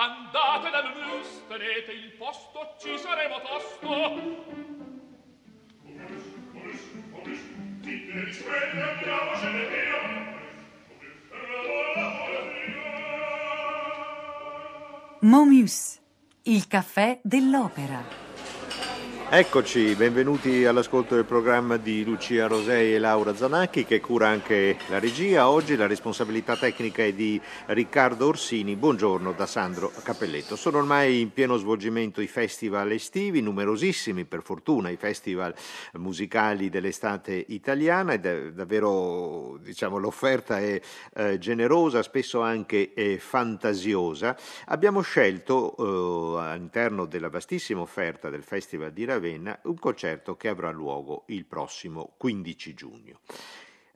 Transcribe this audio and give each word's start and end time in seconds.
Andate 0.00 0.70
dal 0.70 0.94
mus, 0.94 1.42
tenete 1.48 1.90
il 1.90 2.12
posto, 2.12 2.76
ci 2.78 2.96
saremo 2.96 3.40
tosto. 3.40 3.88
Momus, 15.22 16.00
il 16.44 16.68
caffè 16.68 17.18
dell'opera. 17.24 18.27
Eccoci, 19.30 19.94
benvenuti 19.94 20.64
all'ascolto 20.64 21.14
del 21.14 21.26
programma 21.26 21.76
di 21.76 22.02
Lucia 22.02 22.46
Rosei 22.46 22.94
e 22.94 22.98
Laura 22.98 23.36
Zanacchi 23.36 23.84
che 23.84 24.00
cura 24.00 24.28
anche 24.28 24.78
la 24.88 24.98
regia. 24.98 25.50
Oggi 25.50 25.76
la 25.76 25.86
responsabilità 25.86 26.56
tecnica 26.56 27.02
è 27.02 27.12
di 27.12 27.38
Riccardo 27.66 28.26
Orsini. 28.26 28.74
Buongiorno 28.74 29.32
da 29.32 29.44
Sandro 29.44 29.92
Cappelletto. 30.02 30.56
Sono 30.56 30.78
ormai 30.78 31.20
in 31.20 31.34
pieno 31.34 31.58
svolgimento 31.58 32.22
i 32.22 32.26
festival 32.26 32.90
estivi, 32.90 33.42
numerosissimi 33.42 34.24
per 34.24 34.40
fortuna, 34.40 34.88
i 34.88 34.96
festival 34.96 35.54
musicali 35.96 36.70
dell'estate 36.70 37.44
italiana 37.48 38.14
ed 38.14 38.24
è 38.24 38.50
davvero 38.52 39.58
diciamo, 39.62 39.98
l'offerta 39.98 40.58
è 40.58 40.80
eh, 41.12 41.36
generosa, 41.36 42.02
spesso 42.02 42.40
anche 42.40 42.94
eh, 42.94 43.18
fantasiosa. 43.18 44.34
Abbiamo 44.68 45.02
scelto 45.02 45.76
eh, 45.76 46.40
all'interno 46.40 47.04
della 47.04 47.28
vastissima 47.28 47.82
offerta 47.82 48.30
del 48.30 48.42
Festival 48.42 48.90
di 48.90 49.04
Ravenna 49.04 49.16
Ravenna 49.18 49.58
un 49.64 49.76
concerto 49.78 50.36
che 50.36 50.46
avrà 50.46 50.70
luogo 50.70 51.24
il 51.26 51.44
prossimo 51.44 52.14
15 52.16 52.74
giugno. 52.74 53.20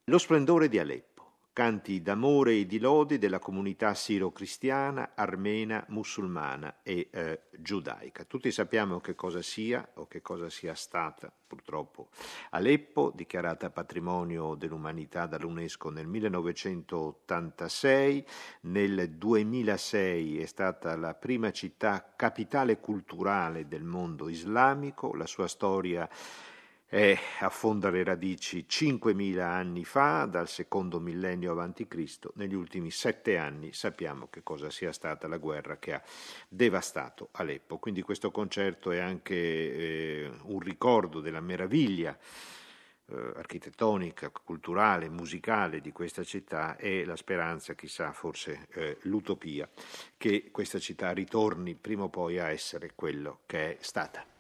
Lo 0.07 0.19
splendore 0.19 0.69
di 0.69 0.81
Aleppo 0.81 1.12
canti 1.53 2.01
d'amore 2.01 2.55
e 2.55 2.67
di 2.67 2.79
lodi 2.79 3.19
della 3.19 3.39
comunità 3.39 3.95
siro-cristiana, 3.95 5.13
armena, 5.15 5.85
musulmana 5.89 6.77
e 6.83 7.09
eh, 7.11 7.43
giudaica. 7.51 8.25
Tutti 8.25 8.51
sappiamo 8.51 9.01
che 9.01 9.15
cosa 9.15 9.43
sia 9.43 9.87
o 9.95 10.07
che 10.07 10.23
cosa 10.23 10.49
sia 10.49 10.75
stata 10.75 11.31
purtroppo 11.53 12.09
Aleppo, 12.51 13.11
dichiarata 13.15 13.69
patrimonio 13.69 14.55
dell'umanità 14.55 15.27
dall'UNESCO 15.27 15.91
nel 15.91 16.07
1986, 16.07 18.27
nel 18.63 19.11
2006 19.11 20.41
è 20.41 20.47
stata 20.47 20.97
la 20.97 21.13
prima 21.15 21.51
città 21.51 22.15
capitale 22.17 22.81
culturale 22.81 23.69
del 23.69 23.85
mondo 23.85 24.31
islamico, 24.31 25.15
la 25.15 25.27
sua 25.27 25.47
storia 25.47 26.09
è, 26.93 27.19
affonda 27.41 27.89
le 27.89 28.05
radici 28.05 28.67
5.000 28.69 29.41
anni 29.41 29.83
fa, 29.83 30.27
dal 30.27 30.47
secondo 30.47 31.01
millennio 31.01 31.51
avanti 31.51 31.89
Cristo. 31.89 32.33
Negli 32.35 32.53
ultimi 32.53 32.91
sette 32.91 33.39
anni 33.39 33.73
sappiamo 33.73 34.29
che 34.29 34.43
cosa 34.43 34.69
sia 34.69 34.93
stata 34.93 35.27
la 35.27 35.39
guerra 35.39 35.79
che 35.79 35.95
ha 35.95 36.03
devastato 36.51 37.31
Aleppo. 37.33 37.79
Quindi 37.79 38.03
questo 38.03 38.31
concerto 38.31 38.91
è 38.91 38.99
anche 38.99 39.35
eh, 39.35 40.31
un 40.43 40.61
ricordo 40.61 41.21
della 41.21 41.41
meraviglia 41.41 42.15
eh, 43.07 43.33
architettonica, 43.37 44.29
culturale, 44.29 45.09
musicale 45.09 45.81
di 45.81 45.93
questa 45.93 46.25
città 46.25 46.77
e 46.77 47.07
la 47.07 47.17
speranza, 47.17 47.73
chissà, 47.73 48.13
forse 48.13 48.67
eh, 48.75 48.99
l'utopia, 49.05 49.67
che 50.19 50.51
questa 50.51 50.79
città 50.79 51.11
ritorni 51.13 51.75
prima 51.75 52.03
o 52.03 52.11
poi 52.11 52.39
a 52.39 52.51
essere 52.51 52.93
quello 52.95 53.41
che 53.47 53.79
è 53.79 53.83
stata. 53.83 54.32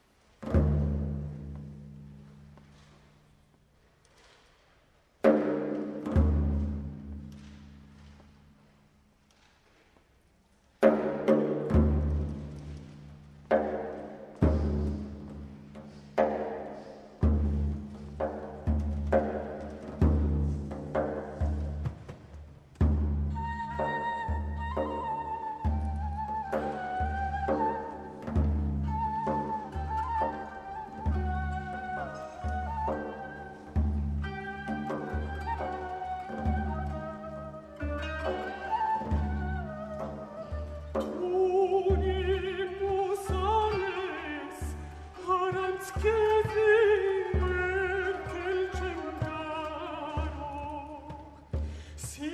See? 52.04 52.31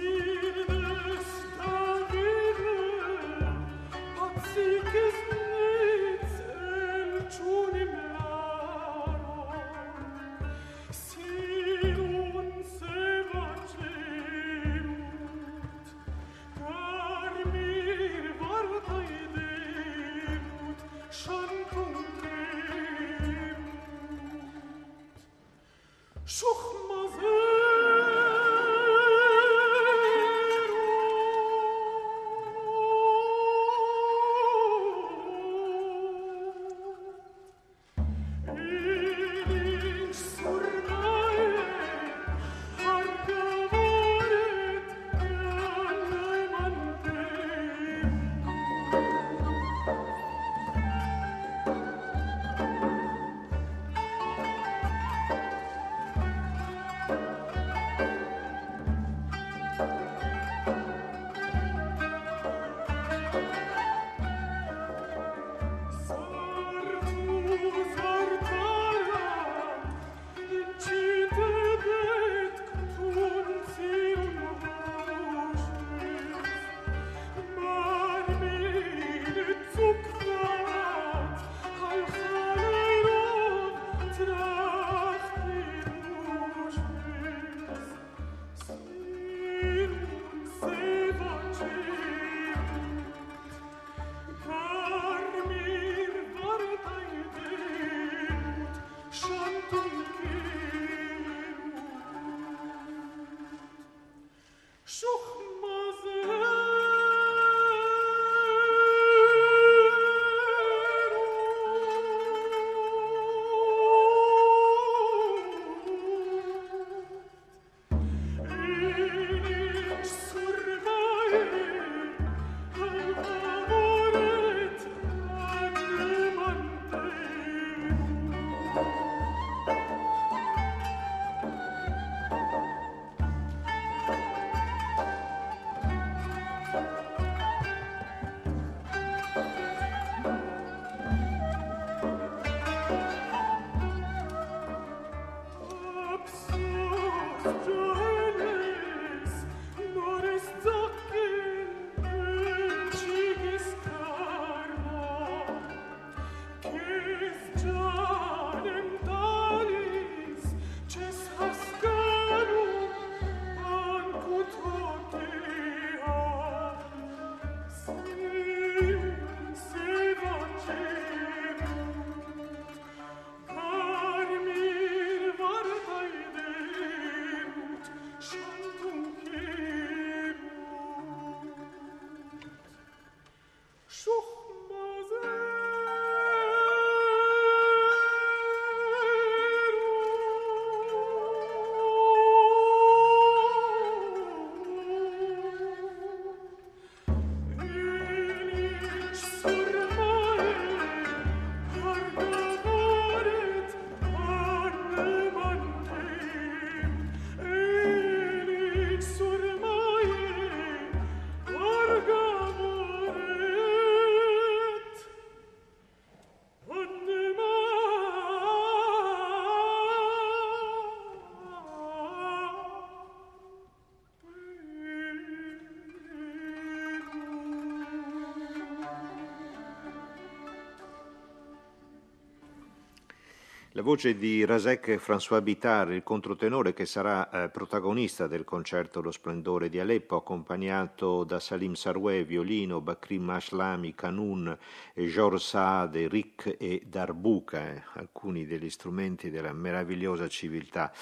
Voce 233.88 234.19
di 234.19 234.44
Rasek 234.44 234.96
François 234.96 235.40
Bitar, 235.40 235.93
il 235.93 236.02
controtenore 236.02 236.75
che 236.75 236.85
sarà 236.85 237.31
eh, 237.31 237.49
protagonista 237.49 238.26
del 238.26 238.44
concerto 238.44 239.00
Lo 239.00 239.11
splendore 239.11 239.70
di 239.70 239.81
Aleppo, 239.81 240.17
accompagnato 240.17 241.25
da 241.25 241.40
Salim 241.40 241.73
Sarwe, 241.73 242.23
violino, 242.23 242.82
Bakrim 242.82 243.31
Ashlami, 243.31 243.94
Kanun, 243.94 244.55
Georges 244.94 245.49
Saade, 245.49 246.06
Rick 246.06 246.56
e 246.58 246.82
Darbuka, 246.85 247.67
eh, 247.67 247.82
alcuni 247.94 248.44
degli 248.44 248.69
strumenti 248.69 249.31
della 249.31 249.55
meravigliosa 249.55 250.29
civiltà 250.29 250.93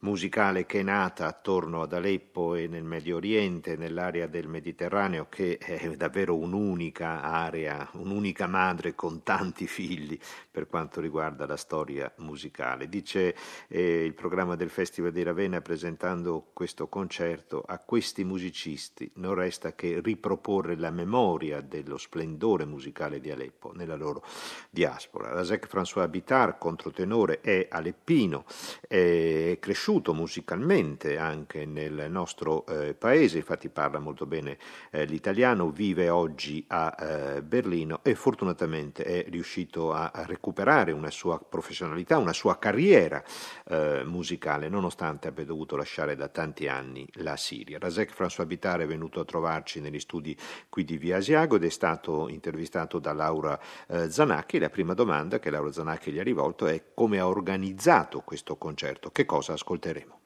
musicale 0.00 0.64
che 0.64 0.80
è 0.80 0.82
nata 0.82 1.26
attorno 1.26 1.82
ad 1.82 1.92
Aleppo 1.92 2.54
e 2.54 2.66
nel 2.66 2.84
Medio 2.84 3.16
Oriente, 3.16 3.76
nell'area 3.76 4.26
del 4.26 4.48
Mediterraneo, 4.48 5.26
che 5.28 5.58
è 5.58 5.94
davvero 5.96 6.36
un'unica 6.36 7.22
area, 7.22 7.88
un'unica 7.92 8.46
madre 8.46 8.94
con 8.94 9.22
tanti 9.22 9.66
figli 9.66 10.18
per 10.50 10.68
quanto 10.68 11.00
riguarda 11.00 11.46
la 11.46 11.56
storia 11.56 12.10
musicale. 12.18 12.88
Dice 12.88 13.34
eh, 13.68 14.04
il 14.04 14.14
programma 14.14 14.56
del 14.56 14.70
Festival 14.70 15.12
di 15.12 15.22
Ravenna 15.22 15.60
presentando 15.60 16.50
questo 16.52 16.88
concerto, 16.88 17.62
a 17.66 17.78
questi 17.78 18.24
musicisti 18.24 19.10
non 19.16 19.34
resta 19.34 19.74
che 19.74 20.00
riproporre 20.02 20.76
la 20.76 20.90
memoria 20.90 21.60
dello 21.60 21.98
splendore 21.98 22.64
musicale 22.64 23.20
di 23.20 23.30
Aleppo 23.30 23.72
nella 23.74 23.96
loro 23.96 24.24
diaspora. 24.70 25.30
Rasek 25.32 25.68
François 25.70 26.08
Bitar, 26.08 26.56
controtenore, 26.56 27.40
è 27.40 27.66
aleppino, 27.70 28.44
è 28.88 29.58
cresciuto 29.60 29.88
cresciuto 29.90 30.14
musicalmente 30.14 31.18
anche 31.18 31.66
nel 31.66 32.06
nostro 32.08 32.64
eh, 32.66 32.94
paese, 32.94 33.38
infatti 33.38 33.68
parla 33.70 33.98
molto 33.98 34.24
bene 34.24 34.56
eh, 34.90 35.04
l'italiano, 35.04 35.70
vive 35.70 36.08
oggi 36.08 36.64
a 36.68 36.94
eh, 36.96 37.42
Berlino 37.42 37.98
e 38.04 38.14
fortunatamente 38.14 39.02
è 39.02 39.26
riuscito 39.28 39.92
a, 39.92 40.12
a, 40.14 40.24
recuperare 40.24 40.92
una 40.92 41.10
sua 41.10 41.40
professionalità, 41.40 42.18
una 42.18 42.32
sua 42.32 42.56
carriera 42.58 43.20
eh, 43.66 44.02
musicale, 44.04 44.68
nonostante 44.68 45.26
abbia 45.26 45.44
dovuto 45.44 45.74
lasciare 45.74 46.14
da 46.14 46.28
tanti 46.28 46.68
anni 46.68 47.08
la 47.14 47.36
Siria. 47.36 47.78
Rasek 47.80 48.14
François 48.16 48.46
Bitare 48.46 48.84
è 48.84 48.86
venuto 48.86 49.18
a 49.18 49.24
trovarci 49.24 49.80
negli 49.80 49.98
studi 49.98 50.36
qui 50.68 50.84
di 50.84 50.98
Via 50.98 51.16
Asiago 51.16 51.56
ed 51.56 51.64
è 51.64 51.68
stato 51.68 52.28
intervistato 52.28 53.00
da 53.00 53.12
Laura 53.12 53.58
eh, 53.88 54.08
Zanacchi. 54.08 54.60
La 54.60 54.70
prima 54.70 54.94
domanda 54.94 55.40
che 55.40 55.50
Laura 55.50 55.72
Zanacchi 55.72 56.12
gli 56.12 56.20
ha 56.20 56.22
rivolto 56.22 56.66
è 56.66 56.80
come 56.94 57.18
ha 57.18 57.26
organizzato 57.26 58.20
questo 58.20 58.56
concerto, 58.56 59.10
che 59.10 59.24
cosa 59.24 59.54
ascolteremo 59.54 59.78
ascolteremo. 59.80 60.18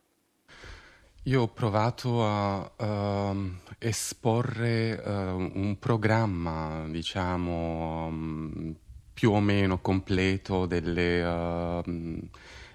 Io 1.27 1.43
ho 1.43 1.49
provato 1.49 2.27
a 2.27 3.31
uh, 3.31 3.53
esporre 3.79 4.93
uh, 4.93 5.11
un 5.11 5.77
programma, 5.79 6.85
diciamo, 6.89 8.07
um, 8.07 8.75
più 9.15 9.31
o 9.31 9.41
meno 9.41 9.79
completo 9.79 10.67
delle 10.67 11.25
uh, 11.25 12.29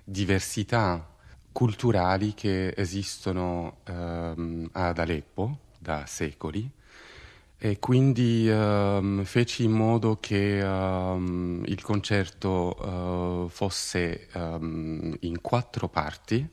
diversità 0.04 1.06
culturali 1.52 2.34
che 2.34 2.74
esistono 2.76 3.80
ehm, 3.84 4.70
ad 4.72 4.98
Aleppo 4.98 5.58
da 5.78 6.06
secoli 6.06 6.72
e 7.58 7.80
quindi 7.80 8.48
feci 9.26 9.66
in 9.66 9.72
modo 9.72 10.18
che 10.22 10.64
il 11.66 11.82
concerto 11.82 12.78
uh, 13.44 13.50
fosse 13.50 14.28
in 14.32 15.40
quattro 15.42 15.90
parti 15.90 16.48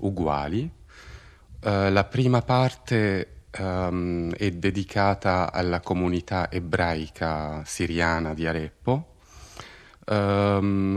uguali. 0.00 0.70
Uh, 1.62 1.90
la 1.90 2.04
prima 2.04 2.42
parte 2.42 3.34
è 3.50 4.50
dedicata 4.52 5.52
alla 5.52 5.80
comunità 5.80 6.50
ebraica 6.52 7.64
siriana 7.64 8.32
di 8.32 8.46
Aleppo, 8.46 9.14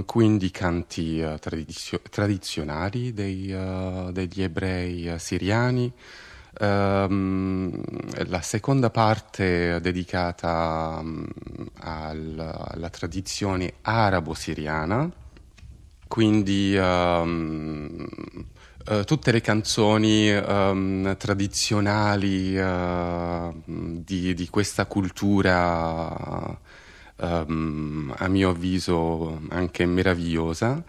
quindi 0.05 0.51
canti 0.51 1.19
uh, 1.19 1.39
tradizio- 1.39 2.01
tradizionali 2.07 3.11
dei, 3.11 3.47
degli 4.11 4.43
ebrei 4.43 5.15
siriani, 5.17 5.91
Um, 6.59 7.81
la 8.27 8.41
seconda 8.41 8.91
parte 8.91 9.79
dedicata 9.81 10.99
um, 11.01 11.25
al, 11.79 12.37
alla 12.37 12.89
tradizione 12.91 13.73
arabo-siriana, 13.81 15.11
quindi 16.07 16.75
um, 16.77 18.07
uh, 18.87 19.03
tutte 19.03 19.31
le 19.31 19.41
canzoni 19.41 20.31
tradizionali 21.17 22.57
uh, 22.57 23.61
di, 23.65 24.33
di, 24.33 24.49
questa 24.49 24.85
cultura, 24.85 26.59
a 27.15 27.45
mio 28.27 28.49
avviso 28.49 29.41
anche 29.49 29.85
meravigliosa. 29.85 30.83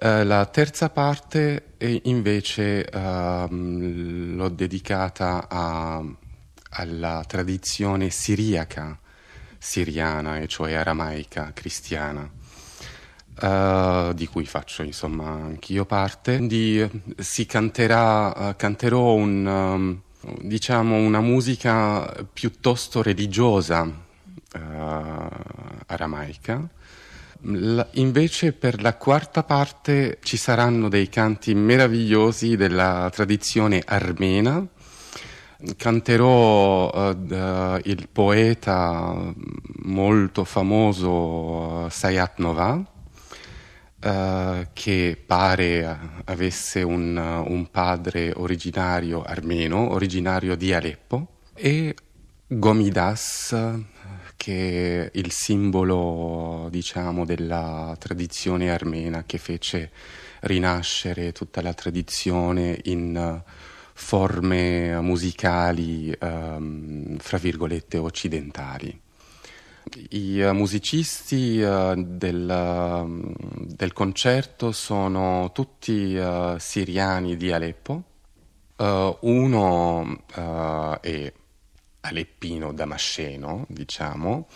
Uh, 0.00 0.22
la 0.22 0.46
terza 0.46 0.90
parte 0.90 1.74
invece 2.02 2.88
l'ho 2.90 4.48
dedicata 4.48 5.46
a, 5.48 6.04
alla 6.70 7.24
tradizione 7.26 8.10
siriaca, 8.10 8.98
siriana, 9.58 10.38
e 10.38 10.46
cioè 10.46 10.74
aramaica, 10.74 11.50
cristiana. 11.52 12.30
Uh, 13.40 14.12
di 14.14 14.26
cui 14.26 14.46
faccio 14.46 14.82
insomma 14.82 15.30
anch'io 15.30 15.84
parte. 15.84 16.36
Quindi 16.36 17.02
si 17.16 17.46
canterà, 17.46 18.54
canterò 18.56 19.14
un, 19.14 19.46
um, 19.46 20.00
diciamo 20.40 20.96
una 20.96 21.20
musica 21.20 22.12
piuttosto 22.32 23.00
religiosa 23.00 24.06
aramaica 25.86 26.68
la, 27.42 27.86
invece 27.92 28.52
per 28.52 28.82
la 28.82 28.96
quarta 28.96 29.44
parte 29.44 30.18
ci 30.22 30.36
saranno 30.36 30.88
dei 30.88 31.08
canti 31.08 31.54
meravigliosi 31.54 32.56
della 32.56 33.10
tradizione 33.12 33.82
armena. 33.84 34.66
Canterò 35.76 36.90
uh, 36.90 37.16
uh, 37.16 37.80
il 37.82 38.08
poeta 38.10 39.32
molto 39.82 40.44
famoso 40.44 41.10
uh, 41.10 41.88
Sayat 41.88 42.38
Nova, 42.38 42.80
che 44.00 45.22
pare 45.26 45.98
avesse 46.24 46.82
un, 46.82 47.16
un 47.16 47.70
padre 47.70 48.32
originario 48.36 49.22
armeno, 49.22 49.90
originario 49.90 50.54
di 50.54 50.72
Aleppo, 50.72 51.38
e 51.54 51.94
Gomidas, 52.46 53.56
che 54.36 55.04
è 55.04 55.10
il 55.14 55.32
simbolo, 55.32 56.68
diciamo, 56.70 57.24
della 57.24 57.96
tradizione 57.98 58.70
armena 58.70 59.24
che 59.26 59.38
fece 59.38 59.90
rinascere 60.42 61.32
tutta 61.32 61.60
la 61.60 61.74
tradizione 61.74 62.78
in 62.84 63.42
forme 63.92 65.00
musicali, 65.00 66.16
um, 66.20 67.18
fra 67.18 67.36
virgolette, 67.36 67.98
occidentali. 67.98 68.98
I 70.10 70.40
uh, 70.40 70.52
musicisti 70.52 71.60
uh, 71.60 71.94
del, 71.96 72.48
uh, 72.48 73.34
del, 73.74 73.92
concerto 73.92 74.72
sono 74.72 75.50
tutti 75.52 76.18
siriani 76.58 77.36
di 77.36 77.52
Aleppo. 77.52 78.02
uno 79.20 80.22
è 81.00 81.32
aleppino 82.00 82.72
damasceno, 82.72 83.64
diciamo. 83.68 84.46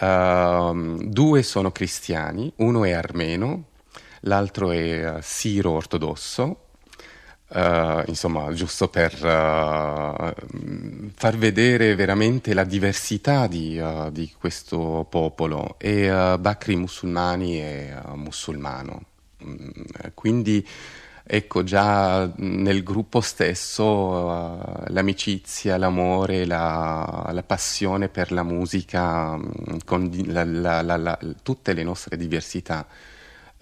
Uh, 0.00 0.96
due 1.06 1.42
sono 1.42 1.70
cristiani, 1.70 2.52
uno 2.56 2.84
è 2.84 2.92
armeno, 2.92 3.64
l'altro 4.20 4.70
è 4.70 5.18
siro 5.20 5.70
ortodosso. 5.72 6.60
Uh, 7.54 8.02
insomma, 8.08 8.52
giusto 8.52 8.88
per 8.88 9.14
uh, 9.14 10.34
far 11.14 11.36
vedere 11.36 11.94
veramente 11.94 12.52
la 12.52 12.64
diversità 12.64 13.46
di, 13.46 13.78
uh, 13.78 14.10
di 14.10 14.32
questo 14.36 15.06
popolo 15.08 15.76
e 15.78 16.08
Bakri 16.40 16.74
musulmani 16.74 17.60
e 17.60 17.94
musulmano. 18.14 19.02
Mm, 19.44 19.68
quindi 20.14 20.66
ecco 21.22 21.62
già 21.62 22.28
nel 22.38 22.82
gruppo 22.82 23.20
stesso 23.20 24.58
l'amicizia, 24.88 25.76
l'amore, 25.76 26.46
la, 26.46 27.30
la, 27.32 27.42
passione 27.44 28.08
per 28.08 28.32
la 28.32 28.42
musica, 28.42 29.36
mm, 29.36 29.76
con 29.84 30.10
la, 30.26 30.82
la, 30.82 31.18
tutte 31.40 31.72
le 31.72 31.84
nostre 31.84 32.16
diversità 32.16 32.84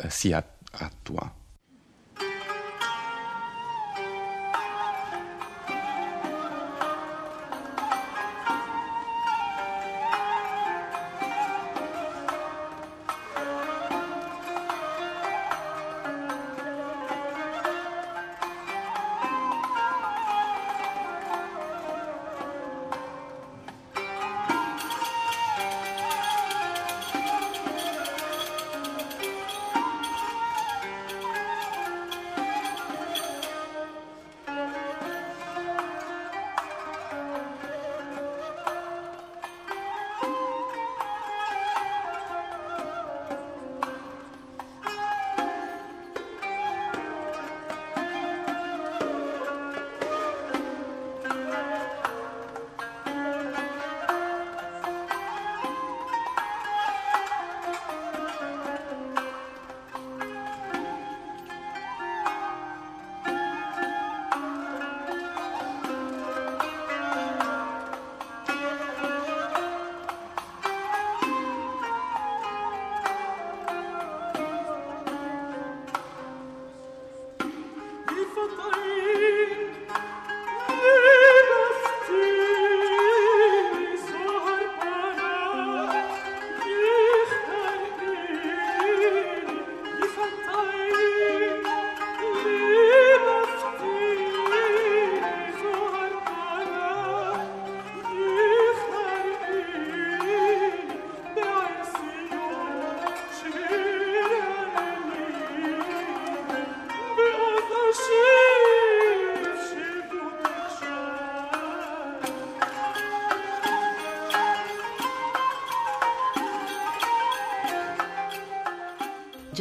si 0.08 0.32
attua. 0.32 1.40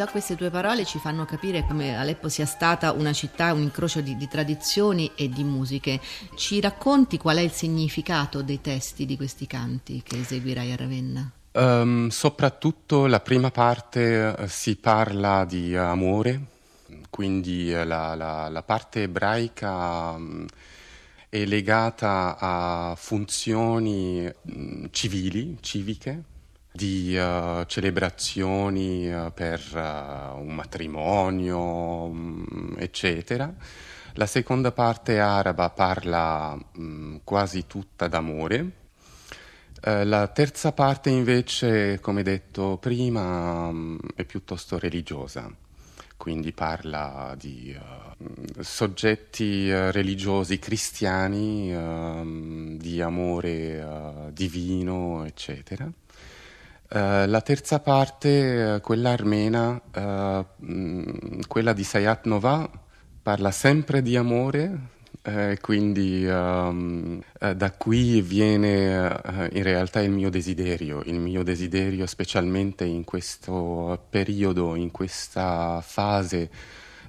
Già 0.01 0.07
queste 0.07 0.35
tue 0.35 0.49
parole 0.49 0.83
ci 0.83 0.97
fanno 0.97 1.25
capire 1.25 1.63
come 1.63 1.95
Aleppo 1.95 2.27
sia 2.27 2.47
stata 2.47 2.91
una 2.91 3.13
città, 3.13 3.53
un 3.53 3.61
incrocio 3.61 4.01
di, 4.01 4.17
di, 4.17 4.27
tradizioni 4.27 5.11
e 5.13 5.29
di 5.29 5.43
musiche. 5.43 6.01
Ci 6.35 6.59
racconti 6.59 7.19
qual 7.19 7.37
è 7.37 7.41
il 7.41 7.51
significato 7.51 8.41
dei 8.41 8.59
testi 8.61 9.05
di 9.05 9.15
questi 9.15 9.45
canti 9.45 10.01
che 10.03 10.21
eseguirai 10.21 10.71
a 10.71 10.75
Ravenna? 10.75 11.31
Um, 11.51 12.07
soprattutto 12.09 13.05
la 13.05 13.19
prima 13.19 13.51
parte 13.51 14.35
uh, 14.35 14.47
si 14.47 14.75
parla 14.75 15.45
di 15.45 15.75
amore, 15.75 16.45
quindi 17.11 17.71
uh, 17.71 17.85
la, 17.85 18.15
la, 18.15 18.49
la, 18.49 18.63
parte 18.63 19.03
ebraica 19.03 20.13
um, 20.15 20.47
è 21.29 21.45
legata 21.45 22.37
a 22.39 22.95
funzioni 22.97 24.27
um, 24.45 24.87
civili, 24.89 25.57
civiche, 25.61 26.23
di 26.71 27.17
uh, 27.17 27.65
celebrazioni 27.65 29.13
uh, 29.13 29.31
per 29.33 29.61
uh, 29.73 30.39
un 30.39 30.55
matrimonio, 30.55 31.59
um, 31.59 32.75
eccetera. 32.77 33.53
La 34.13 34.25
seconda 34.25 34.71
parte 34.71 35.19
araba 35.19 35.69
parla 35.69 36.57
um, 36.75 37.19
quasi 37.23 37.67
tutta 37.67 38.07
d'amore. 38.07 38.79
la 39.83 40.27
terza 40.27 40.73
parte 40.73 41.09
invece, 41.09 41.99
come 41.99 42.21
detto 42.21 42.77
prima, 42.77 43.67
um, 43.67 43.97
è 44.15 44.23
piuttosto 44.25 44.77
religiosa, 44.77 45.51
quindi 46.17 46.51
parla 46.51 47.33
di 47.35 47.75
soggetti 48.59 49.71
religiosi 49.71 50.59
cristiani, 50.59 52.77
di 52.77 53.01
amore 53.01 54.29
divino, 54.33 55.25
eccetera. 55.25 55.91
Uh, 56.93 57.25
la 57.25 57.39
terza 57.39 57.79
parte, 57.79 58.73
uh, 58.75 58.81
quella 58.81 59.11
armena, 59.11 59.81
uh, 59.95 61.39
quella 61.47 61.71
di 61.71 61.85
Sayat 61.85 62.25
Nova, 62.25 62.69
parla 63.23 63.49
sempre 63.51 64.01
di 64.01 64.17
amore, 64.17 64.89
quindi 65.61 66.25
um, 66.25 67.21
da 67.37 67.71
qui 67.77 68.21
viene 68.21 69.21
in 69.51 69.63
realtà 69.63 70.01
il 70.01 70.09
mio 70.09 70.29
desiderio, 70.29 71.01
il 71.05 71.19
mio 71.19 71.43
desiderio 71.43 72.07
specialmente 72.07 72.83
in 72.83 73.03
questo 73.05 74.07
periodo, 74.09 74.75
in 74.75 74.89
questa 74.89 75.79
fase 75.81 76.49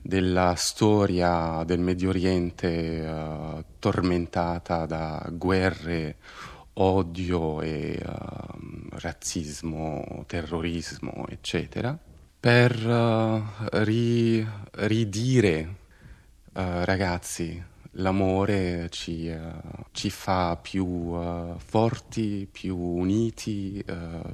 della 0.02 0.54
storia 0.56 1.64
del 1.64 1.80
Medio 1.80 2.10
Oriente 2.10 3.64
tormentata 3.78 4.84
da 4.84 5.26
guerre 5.32 6.16
odio 6.74 7.60
e 7.60 8.00
uh, 8.04 8.88
razzismo, 8.90 10.24
terrorismo, 10.26 11.26
eccetera, 11.28 11.98
per 12.40 12.86
uh, 12.86 13.42
ri, 13.84 14.46
ridire 14.72 15.76
uh, 16.54 16.60
ragazzi, 16.84 17.62
l'amore 17.96 18.88
ci, 18.90 19.30
ci 19.90 20.08
fa 20.08 20.56
più 20.56 21.14
forti, 21.58 22.48
più 22.50 22.74
uniti, 22.74 23.84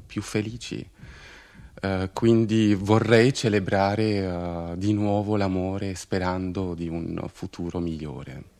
più 0.06 0.22
felici. 0.22 0.88
quindi 2.12 2.74
vorrei 2.74 3.34
celebrare 3.34 4.74
di 4.76 4.92
nuovo 4.92 5.36
l'amore 5.36 5.96
sperando 5.96 6.74
di 6.74 6.86
un 6.86 7.20
futuro 7.32 7.80
migliore. 7.80 8.57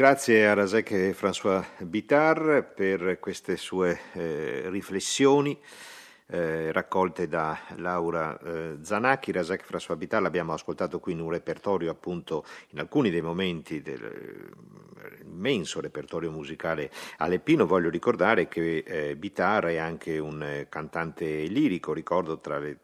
Grazie 0.00 0.48
a 0.48 0.54
Rasek 0.54 0.92
e 0.92 1.14
François 1.14 1.62
Bitar 1.80 2.72
per 2.74 3.18
queste 3.20 3.58
sue 3.58 4.00
eh, 4.14 4.62
riflessioni. 4.70 5.60
Eh, 6.26 6.72
raccolte 6.72 7.28
da 7.28 7.58
Laura 7.76 8.40
eh, 8.40 8.78
Zanacchi, 8.80 9.30
Rasek 9.30 9.62
François 9.70 9.98
Bitar 9.98 10.22
l'abbiamo 10.22 10.54
ascoltato 10.54 11.00
qui 11.00 11.12
in 11.12 11.20
un 11.20 11.28
repertorio 11.28 11.90
appunto 11.90 12.46
in 12.70 12.78
alcuni 12.78 13.10
dei 13.10 13.20
momenti 13.20 13.82
dell'immenso 13.82 15.82
repertorio 15.82 16.30
musicale 16.30 16.90
aleppino, 17.18 17.66
voglio 17.66 17.90
ricordare 17.90 18.48
che 18.48 18.78
eh, 18.78 19.16
Bitar 19.16 19.66
è 19.66 19.76
anche 19.76 20.18
un 20.18 20.42
eh, 20.42 20.66
cantante 20.70 21.42
lirico, 21.42 21.92
ricordo 21.92 22.38
tra 22.38 22.58
le 22.58 22.78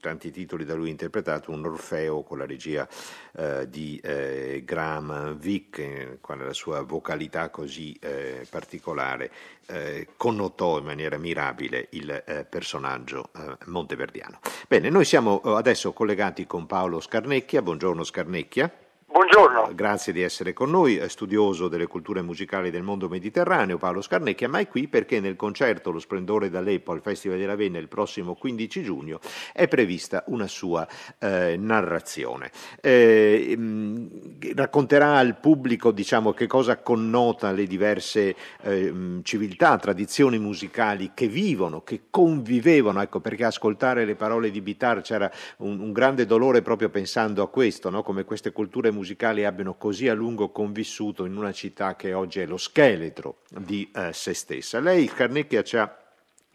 tanti 0.00 0.30
titoli 0.30 0.64
da 0.64 0.74
lui 0.74 0.90
interpretato, 0.90 1.50
un 1.50 1.64
Orfeo 1.64 2.22
con 2.22 2.38
la 2.38 2.46
regia 2.46 2.88
eh, 3.36 3.68
di 3.68 4.00
eh, 4.02 4.62
Graham 4.64 5.36
Vick, 5.36 5.78
eh, 5.78 6.18
quale 6.20 6.44
la 6.44 6.52
sua 6.52 6.82
vocalità 6.82 7.50
così 7.50 7.96
eh, 8.00 8.46
particolare 8.48 9.30
eh, 9.66 10.08
connotò 10.16 10.78
in 10.78 10.84
maniera 10.84 11.18
mirabile 11.18 11.88
il 11.90 12.10
eh, 12.10 12.44
personaggio 12.44 13.30
monteverdiano. 13.66 14.40
Bene, 14.68 14.88
noi 14.88 15.04
siamo 15.04 15.40
adesso 15.40 15.92
collegati 15.92 16.46
con 16.46 16.66
Paolo 16.66 17.00
Scarnecchia, 17.00 17.62
buongiorno 17.62 18.04
Scarnecchia. 18.04 18.85
Buongiorno. 19.28 19.74
Grazie 19.74 20.12
di 20.12 20.22
essere 20.22 20.52
con 20.52 20.70
noi, 20.70 21.02
studioso 21.08 21.66
delle 21.66 21.88
culture 21.88 22.22
musicali 22.22 22.70
del 22.70 22.84
mondo 22.84 23.08
mediterraneo, 23.08 23.76
Paolo 23.76 24.00
Scarnecchia, 24.00 24.48
ma 24.48 24.60
è 24.60 24.68
qui 24.68 24.86
perché 24.86 25.18
nel 25.18 25.34
concerto 25.34 25.90
Lo 25.90 25.98
Splendore 25.98 26.48
d'Aleppo 26.48 26.92
al 26.92 27.00
Festival 27.02 27.36
di 27.36 27.44
Ravenna 27.44 27.78
il 27.78 27.88
prossimo 27.88 28.36
15 28.36 28.84
giugno 28.84 29.18
è 29.52 29.66
prevista 29.66 30.22
una 30.28 30.46
sua 30.46 30.86
eh, 31.18 31.56
narrazione. 31.58 32.52
Eh, 32.80 33.52
mh, 33.58 33.62
mm, 33.62 34.06
racconterà 34.54 35.16
al 35.16 35.40
pubblico 35.40 35.90
diciamo, 35.90 36.32
che 36.32 36.46
cosa 36.46 36.78
connota 36.78 37.50
le 37.50 37.66
diverse 37.66 38.36
eh, 38.62 39.20
civiltà, 39.22 39.76
tradizioni 39.76 40.38
musicali 40.38 41.10
che 41.14 41.26
vivono, 41.26 41.82
che 41.82 42.02
convivevano, 42.10 43.02
ecco 43.02 43.18
perché 43.18 43.44
ascoltare 43.44 44.04
le 44.04 44.14
parole 44.14 44.52
di 44.52 44.60
Bitar 44.60 45.00
c'era 45.00 45.28
un, 45.58 45.80
un 45.80 45.92
grande 45.92 46.26
dolore 46.26 46.62
proprio 46.62 46.90
pensando 46.90 47.42
a 47.42 47.48
questo, 47.48 47.90
no? 47.90 48.04
come 48.04 48.22
queste 48.22 48.52
culture 48.52 48.92
musicali 48.92 49.14
musicali 49.16 49.46
abbiano 49.46 49.74
così 49.74 50.08
a 50.08 50.14
lungo 50.14 50.50
convissuto 50.50 51.24
in 51.24 51.36
una 51.36 51.52
città 51.52 51.96
che 51.96 52.12
oggi 52.12 52.40
è 52.40 52.46
lo 52.46 52.58
scheletro 52.58 53.38
di 53.48 53.90
eh, 53.94 54.12
se 54.12 54.34
stessa. 54.34 54.78
Lei, 54.78 55.06
Carnecchia, 55.06 55.62
ci 55.62 55.78
ha 55.78 56.04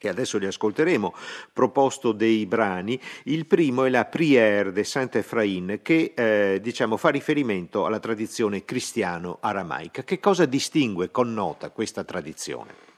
e 0.04 0.10
adesso 0.10 0.39
li 0.39 0.47
ascolteremo, 0.47 1.13
proposto 1.54 2.12
dei 2.12 2.47
brani. 2.47 3.00
Il 3.26 3.45
primo 3.45 3.86
è 3.86 3.89
la 3.89 4.10
Prière 4.12 4.71
de 4.71 4.84
Saint-Ephraim, 4.84 5.84
che 5.84 6.13
eh, 6.15 6.60
diciamo, 6.60 6.97
fa 6.97 7.10
riferimento 7.10 7.86
alla 7.86 8.00
tradizione 8.00 8.65
cristiano-aramaica. 8.65 10.02
Che 10.02 10.19
cosa 10.19 10.45
distingue, 10.45 11.12
connota 11.12 11.69
questa 11.69 12.04
tradizione? 12.04 12.89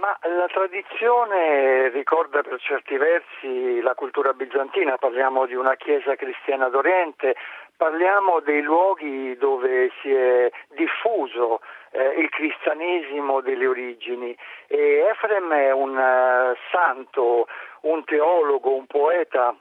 Ma 0.00 0.18
la 0.22 0.46
tradizione 0.46 1.90
ricorda 1.90 2.40
per 2.40 2.58
certi 2.58 2.96
versi 2.96 3.80
la 3.82 3.94
cultura 3.94 4.32
bizantina, 4.32 4.96
parliamo 4.96 5.44
di 5.44 5.54
una 5.54 5.76
chiesa 5.76 6.16
cristiana 6.16 6.70
d'Oriente, 6.70 7.36
Parliamo 7.80 8.40
dei 8.40 8.60
luoghi 8.60 9.34
dove 9.38 9.90
si 10.02 10.12
è 10.12 10.50
diffuso 10.68 11.62
eh, 11.92 12.20
il 12.20 12.28
cristianesimo 12.28 13.40
delle 13.40 13.66
origini. 13.66 14.36
E 14.66 15.06
Efrem 15.08 15.50
è 15.50 15.70
un 15.70 15.96
uh, 15.96 16.54
santo, 16.70 17.46
un 17.84 18.04
teologo, 18.04 18.74
un 18.74 18.84
poeta 18.84 19.56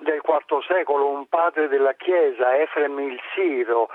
del 0.00 0.20
IV 0.24 0.60
secolo, 0.66 1.06
un 1.06 1.28
padre 1.28 1.68
della 1.68 1.92
Chiesa, 1.92 2.56
Efrem 2.56 2.98
il 2.98 3.20
Siro, 3.32 3.90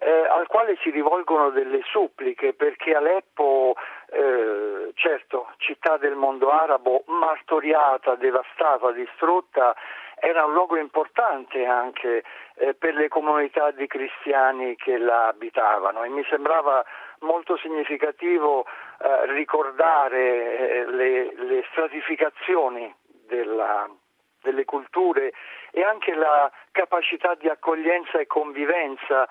eh, 0.00 0.26
al 0.28 0.48
quale 0.48 0.76
si 0.82 0.90
rivolgono 0.90 1.50
delle 1.50 1.82
suppliche 1.84 2.52
perché 2.52 2.96
Aleppo, 2.96 3.76
eh, 4.10 4.90
certo, 4.94 5.50
città 5.58 5.98
del 5.98 6.16
mondo 6.16 6.50
arabo, 6.50 7.04
martoriata, 7.06 8.16
devastata, 8.16 8.90
distrutta, 8.90 9.76
era 10.20 10.44
un 10.44 10.52
luogo 10.52 10.76
importante 10.76 11.64
anche 11.64 12.24
eh, 12.58 12.74
per 12.74 12.94
le 12.94 13.08
comunità 13.08 13.70
di 13.70 13.86
cristiani 13.86 14.76
che 14.76 14.98
la 14.98 15.28
abitavano. 15.28 16.02
E 16.02 16.08
mi 16.08 16.24
sembrava 16.28 16.84
molto 17.20 17.56
significativo 17.56 18.64
eh, 18.64 19.32
ricordare 19.32 20.58
eh, 20.58 20.84
le, 20.90 21.34
le, 21.34 21.64
stratificazioni 21.70 22.92
della, 23.26 23.88
delle 24.42 24.64
culture 24.64 25.32
e 25.70 25.82
anche 25.82 26.14
la 26.14 26.50
capacità 26.72 27.34
di 27.34 27.48
accoglienza 27.48 28.18
e 28.18 28.26
convivenza 28.26 29.28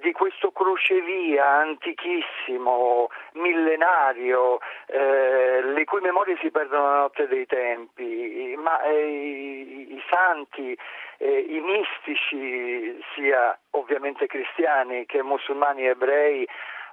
di 0.00 0.12
questo 0.12 0.50
crocevia 0.50 1.46
antichissimo, 1.46 3.08
millenario, 3.34 4.58
eh, 4.86 5.62
le 5.62 5.84
cui 5.84 6.00
memorie 6.00 6.36
si 6.40 6.50
perdono 6.50 6.90
la 6.90 6.98
notte 7.00 7.28
dei 7.28 7.46
tempi, 7.46 8.54
ma 8.58 8.80
eh, 8.82 9.06
i, 9.06 9.94
i, 9.94 10.02
santi, 10.10 10.76
eh, 11.18 11.38
i 11.48 11.60
mistici, 11.60 12.98
sia 13.14 13.56
ovviamente 13.70 14.26
cristiani 14.26 15.06
che 15.06 15.22
musulmani 15.22 15.82
e 15.82 15.90
ebrei, 15.90 16.48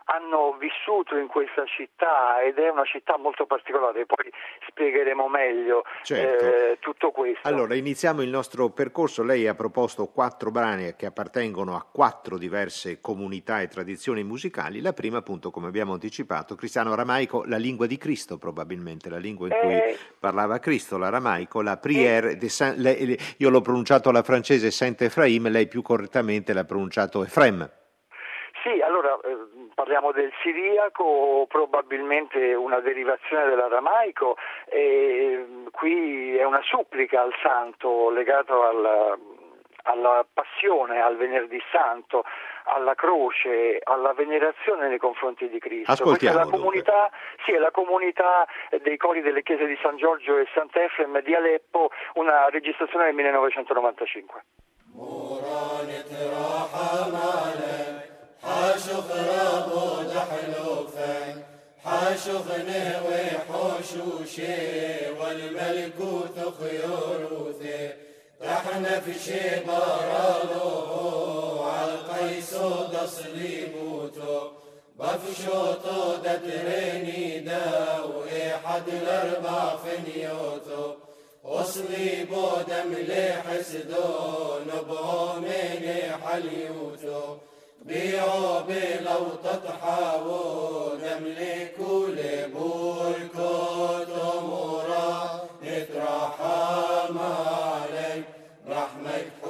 hanno 0.07 0.55
vissuto 0.59 1.17
in 1.17 1.27
questa 1.27 1.65
città 1.65 2.41
ed 2.41 2.57
è 2.57 2.69
una 2.69 2.85
città 2.85 3.17
molto 3.17 3.45
particolare, 3.45 4.05
poi 4.05 4.31
spiegheremo 4.69 5.27
meglio 5.27 5.83
certo. 6.03 6.45
eh, 6.45 6.77
tutto 6.79 7.11
questo. 7.11 7.47
Allora, 7.47 7.75
iniziamo 7.75 8.21
il 8.21 8.29
nostro 8.29 8.69
percorso. 8.69 9.23
Lei 9.23 9.47
ha 9.47 9.55
proposto 9.55 10.07
quattro 10.07 10.51
brani 10.51 10.95
che 10.95 11.05
appartengono 11.05 11.75
a 11.75 11.85
quattro 11.91 12.37
diverse 12.37 13.01
comunità 13.01 13.61
e 13.61 13.67
tradizioni 13.67 14.23
musicali. 14.23 14.79
La 14.81 14.93
prima, 14.93 15.17
appunto, 15.17 15.51
come 15.51 15.67
abbiamo 15.67 15.93
anticipato, 15.93 16.55
cristiano 16.55 16.93
aramaico, 16.93 17.43
la 17.45 17.57
lingua 17.57 17.85
di 17.85 17.97
Cristo, 17.97 18.37
probabilmente, 18.37 19.09
la 19.09 19.17
lingua 19.17 19.47
in 19.47 19.55
cui 19.59 19.73
eh, 19.73 19.97
parlava 20.19 20.59
Cristo, 20.59 20.97
l'aramaico, 20.97 21.61
la 21.61 21.77
prière 21.77 22.31
eh, 22.31 22.35
de 22.37 22.49
Saint, 22.49 23.35
io 23.37 23.49
l'ho 23.49 23.61
pronunciato 23.61 24.09
alla 24.09 24.23
francese 24.23 24.71
Saint 24.71 25.01
Ephraim, 25.01 25.49
lei 25.49 25.67
più 25.67 25.81
correttamente 25.81 26.53
l'ha 26.53 26.63
pronunciato 26.63 27.23
Ephraim. 27.23 27.69
Sì, 28.67 28.81
allora 28.81 29.17
eh, 29.23 29.37
parliamo 29.73 30.11
del 30.11 30.29
siriaco, 30.41 31.45
probabilmente 31.47 32.53
una 32.53 32.81
derivazione 32.81 33.45
dell'aramaico, 33.47 34.35
e 34.65 35.69
qui 35.71 36.35
è 36.35 36.43
una 36.43 36.59
supplica 36.63 37.21
al 37.21 37.33
santo 37.41 38.09
legato 38.09 38.67
alla, 38.67 39.17
alla 39.83 40.25
passione, 40.33 40.99
al 40.99 41.15
venerdì 41.15 41.61
santo, 41.71 42.25
alla 42.65 42.93
croce, 42.93 43.79
alla 43.81 44.11
venerazione 44.11 44.89
nei 44.89 44.97
confronti 44.97 45.47
di 45.47 45.59
Cristo. 45.59 45.93
Ascoltiamo, 45.93 46.37
è 46.37 46.43
la 46.43 46.49
comunità, 46.49 47.09
sì, 47.45 47.53
è 47.53 47.59
la 47.59 47.71
comunità 47.71 48.45
dei 48.81 48.97
cori 48.97 49.21
delle 49.21 49.43
chiese 49.43 49.65
di 49.65 49.77
San 49.81 49.95
Giorgio 49.95 50.39
e 50.39 50.45
Sant'Efrem 50.53 51.21
di 51.21 51.33
Aleppo, 51.33 51.89
una 52.15 52.49
registrazione 52.49 53.05
del 53.05 53.13
1995. 53.13 54.41
حاشخ 58.47 59.05
رابود 59.11 60.11
حلوفه 60.29 61.43
حاشخني 61.83 62.83
وحوشوشي 63.05 64.55
والملكوت 65.19 66.37
خيوروثي 66.59 67.89
تحنا 68.41 68.99
في 68.99 69.13
شي 69.25 69.59
برالو 69.67 71.63
عالقيسو 71.63 72.69
دصليبوتو 72.93 74.51
بفشوطو 74.99 76.15
دتريني 76.15 77.39
داو 77.39 78.23
حد 78.63 78.87
الأربع 78.87 79.75
فنيوتو 79.75 80.93
وصلي 81.43 82.25
بودم 82.25 82.93
لحسدون 83.07 84.67
بوميني 84.87 86.01
حليوتو 86.25 87.37
بعوبي 87.87 88.95
لو 89.05 89.27
تضحوا 89.43 90.95
نملكوا 90.95 92.07
لبولكوا 92.07 94.03
تمورا 94.03 95.41
نترحم 95.63 97.17
عليك 97.19 98.23
رحمك 98.67 99.47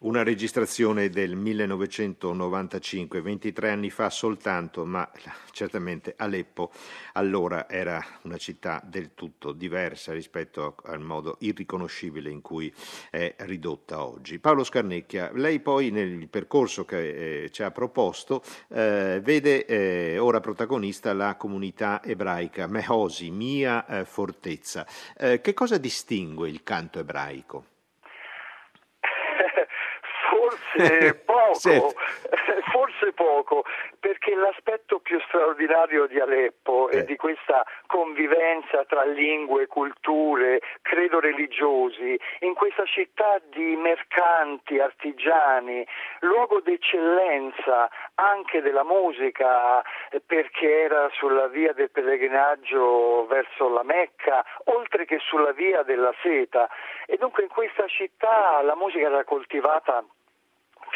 una 0.00 0.22
registrazione 0.22 1.08
del 1.10 1.34
1995, 1.34 3.20
23 3.20 3.70
anni 3.70 3.90
fa 3.90 4.10
soltanto, 4.10 4.84
ma 4.84 5.10
certamente 5.50 6.14
Aleppo 6.16 6.70
allora 7.14 7.68
era 7.68 8.04
una 8.22 8.36
città 8.36 8.80
del 8.84 9.14
tutto 9.14 9.52
diversa 9.52 10.12
rispetto 10.12 10.76
al 10.84 11.00
modo 11.00 11.36
irriconoscibile 11.40 12.30
in 12.30 12.40
cui 12.40 12.72
è 13.10 13.34
ridotta 13.38 14.04
oggi. 14.04 14.38
Paolo 14.38 14.62
Scarnecchia, 14.62 15.32
lei 15.34 15.58
poi 15.58 15.90
nel 15.90 16.28
percorso 16.28 16.84
che 16.84 17.44
eh, 17.44 17.50
ci 17.50 17.64
ha 17.64 17.72
proposto 17.72 18.42
eh, 18.68 19.20
vede 19.22 19.64
eh, 19.64 20.18
ora 20.18 20.38
protagonista 20.38 21.12
la 21.12 21.36
comunità 21.36 22.02
ebraica 22.04 22.68
Mehosi, 22.68 23.30
mia 23.30 23.84
eh, 23.86 24.04
fortezza. 24.04 24.86
Eh, 25.16 25.40
che 25.40 25.54
cosa 25.54 25.76
distingue 25.76 26.48
il 26.48 26.62
canto 26.62 27.00
ebraico? 27.00 27.76
Forse 30.78 31.80
poco, 31.80 31.94
forse 32.70 33.12
poco, 33.12 33.64
perché 33.98 34.34
l'aspetto 34.34 34.98
più 35.00 35.20
straordinario 35.26 36.06
di 36.06 36.20
Aleppo 36.20 36.88
eh. 36.90 36.98
e 36.98 37.04
di 37.04 37.16
questa 37.16 37.64
convivenza 37.86 38.84
tra 38.84 39.04
lingue, 39.04 39.66
culture, 39.66 40.60
credo 40.82 41.20
religiosi, 41.20 42.18
in 42.40 42.54
questa 42.54 42.84
città 42.84 43.40
di 43.50 43.76
mercanti, 43.76 44.78
artigiani, 44.78 45.86
luogo 46.20 46.60
d'eccellenza 46.60 47.88
anche 48.14 48.60
della 48.60 48.84
musica, 48.84 49.82
perché 50.26 50.82
era 50.82 51.08
sulla 51.12 51.48
via 51.48 51.72
del 51.72 51.90
pellegrinaggio 51.90 53.26
verso 53.26 53.68
la 53.68 53.82
Mecca, 53.82 54.44
oltre 54.64 55.04
che 55.04 55.18
sulla 55.20 55.52
via 55.52 55.82
della 55.82 56.12
seta. 56.22 56.68
E 57.06 57.16
dunque 57.16 57.42
in 57.42 57.48
questa 57.48 57.86
città 57.86 58.60
la 58.62 58.76
musica 58.76 59.06
era 59.06 59.24
coltivata 59.24 60.04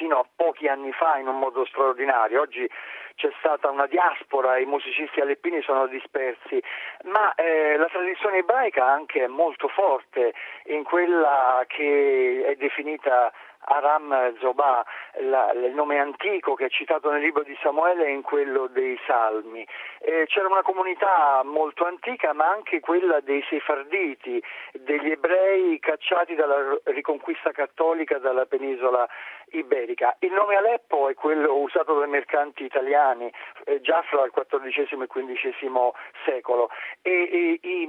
fino 0.03 0.19
a 0.19 0.27
pochi 0.35 0.67
anni 0.67 0.91
fa 0.91 1.19
in 1.19 1.29
un 1.29 1.39
modo 1.39 1.65
straordinario. 1.65 2.41
Oggi 2.41 2.69
c'è 3.15 3.31
stata 3.39 3.71
una 3.71 3.87
diaspora, 3.87 4.59
i 4.59 4.65
musicisti 4.65 5.21
aleppini 5.21 5.63
sono 5.63 5.87
dispersi, 5.87 6.61
ma 7.05 7.33
eh, 7.35 7.77
la 7.77 7.87
tradizione 7.87 8.39
ebraica 8.39 8.85
anche 8.85 9.23
è 9.23 9.29
molto 9.29 9.69
forte 9.69 10.35
in 10.65 10.83
quella 10.83 11.65
che 11.69 12.43
è 12.45 12.57
definita 12.57 13.33
Aram 13.65 14.37
Zobah, 14.39 14.85
il 15.19 15.73
nome 15.75 15.99
antico 15.99 16.55
che 16.55 16.67
è 16.67 16.69
citato 16.69 17.11
nel 17.11 17.23
libro 17.23 17.43
di 17.43 17.57
Samuele 17.63 18.07
è 18.07 18.09
in 18.09 18.23
quello 18.23 18.67
dei 18.67 18.99
Salmi. 19.07 19.67
Eh, 20.01 20.27
c'era 20.27 20.49
una 20.49 20.63
comunità 20.63 21.43
molto 21.45 21.87
antica, 21.87 22.33
ma 22.33 22.49
anche 22.51 22.81
quella 22.81 23.21
dei 23.21 23.43
Sefarditi, 23.49 24.43
degli 24.73 25.11
ebrei 25.11 25.79
cacciati 25.79 26.35
dalla 26.35 26.77
riconquista 26.85 27.53
cattolica 27.53 28.19
dalla 28.19 28.47
penisola 28.47 29.09
iberica. 29.53 30.17
Il 30.21 30.33
nome 30.33 30.57
Aleppo 30.57 31.09
è 31.09 31.15
quello 31.15 31.55
usato 31.55 31.99
dai 31.99 32.09
mercanti 32.09 32.65
italiani 32.65 33.31
eh, 33.65 33.81
già 33.81 34.03
fra 34.03 34.25
il 34.25 34.33
XIV 34.33 35.01
e 35.01 35.21
il 35.21 35.39
XV 35.39 35.93
secolo 36.25 36.71
e, 37.03 37.11
e 37.11 37.69
i, 37.69 37.89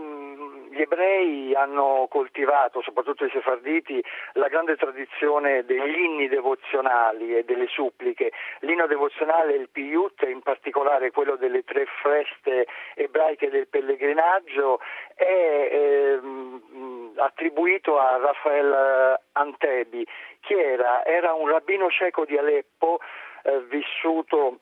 gli 0.71 0.81
ebrei 0.81 1.53
hanno 1.55 2.07
coltivato, 2.09 2.81
soprattutto 2.81 3.25
i 3.25 3.29
sefarditi, 3.31 4.03
la 4.33 4.47
grande 4.47 4.75
tradizione 4.75 5.62
degli 5.65 5.99
inni 5.99 6.27
devozionali 6.27 7.35
e 7.35 7.43
delle 7.43 7.67
suppliche. 7.67 8.31
L'inno 8.59 8.87
devozionale 8.87 9.53
il 9.53 9.69
Piyut, 9.69 10.21
in 10.23 10.41
particolare 10.41 11.11
quello 11.11 11.35
delle 11.35 11.63
tre 11.63 11.85
feste 12.01 12.67
ebraiche 12.95 13.49
del 13.49 13.67
pellegrinaggio, 13.67 14.79
è 15.15 15.69
ehm, 15.71 17.13
attribuito 17.17 17.99
a 17.99 18.17
Rafael 18.17 19.19
Antebi. 19.33 20.05
Chi 20.41 20.53
era? 20.53 21.05
Era 21.05 21.33
un 21.33 21.49
rabbino 21.49 21.89
cieco 21.89 22.25
di 22.25 22.37
Aleppo, 22.37 22.99
eh, 23.43 23.59
vissuto 23.69 24.59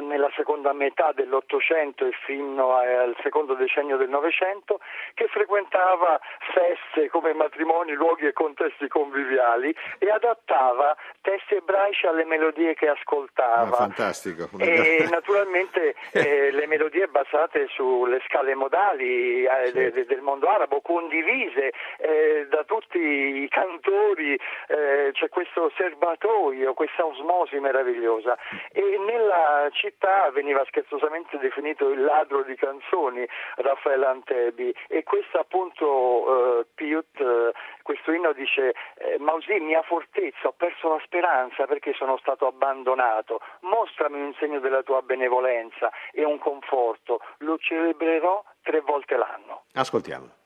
nella 0.00 0.30
seconda 0.34 0.72
metà 0.72 1.12
dell'Ottocento 1.12 2.06
e 2.06 2.12
fino 2.24 2.74
al 2.74 3.14
secondo 3.22 3.54
decennio 3.54 3.96
del 3.96 4.08
Novecento, 4.08 4.80
che 5.14 5.26
frequentava 5.28 6.20
feste 6.52 7.08
come 7.08 7.32
matrimoni, 7.34 7.92
luoghi 7.92 8.26
e 8.26 8.32
contesti 8.32 8.88
conviviali 8.88 9.74
e 9.98 10.10
adattava 10.10 10.96
testi 11.20 11.54
ebraici 11.54 12.06
alle 12.06 12.24
melodie 12.24 12.74
che 12.74 12.88
ascoltava. 12.88 13.62
Ah, 13.62 13.72
fantastico. 13.72 14.48
E 14.58 15.06
naturalmente 15.10 15.94
eh, 16.12 16.50
le 16.50 16.66
melodie 16.66 17.06
basate 17.08 17.68
sulle 17.68 18.20
scale 18.26 18.54
modali 18.54 19.44
eh, 19.44 19.72
de, 19.72 19.92
de, 19.92 20.06
del 20.06 20.20
mondo 20.20 20.48
arabo, 20.48 20.80
condivise 20.80 21.72
eh, 21.98 22.46
da 22.48 22.64
tutti 22.64 22.98
i 22.98 23.48
cantori, 23.48 24.38
eh, 24.68 25.10
c'è 25.12 25.28
questo 25.28 25.70
serbatoio, 25.76 26.74
questa 26.74 27.04
osmosi 27.04 27.58
meravigliosa. 27.58 28.36
E 28.72 28.98
nella 29.06 29.68
città 29.90 30.30
veniva 30.30 30.64
scherzosamente 30.66 31.38
definito 31.38 31.90
il 31.90 32.02
ladro 32.02 32.42
di 32.42 32.54
canzoni 32.54 33.26
Raffaele 33.56 34.06
Antebi. 34.06 34.74
E 34.88 35.02
questo 35.02 35.38
appunto 35.38 36.60
eh, 36.60 36.66
Piut, 36.74 37.20
eh, 37.20 37.52
questo 37.82 38.12
inno 38.12 38.32
dice 38.32 38.74
eh, 38.98 39.18
Mausì 39.18 39.58
mia 39.58 39.82
fortezza 39.82 40.48
ho 40.48 40.54
perso 40.56 40.88
la 40.88 41.00
speranza 41.04 41.66
perché 41.66 41.92
sono 41.94 42.16
stato 42.18 42.46
abbandonato. 42.46 43.40
Mostrami 43.60 44.20
un 44.20 44.34
segno 44.38 44.60
della 44.60 44.82
tua 44.82 45.02
benevolenza 45.02 45.90
e 46.12 46.24
un 46.24 46.38
conforto. 46.38 47.20
Lo 47.38 47.58
celebrerò 47.58 48.42
tre 48.62 48.80
volte 48.80 49.16
l'anno. 49.16 49.64
Ascoltiamo 49.74 50.38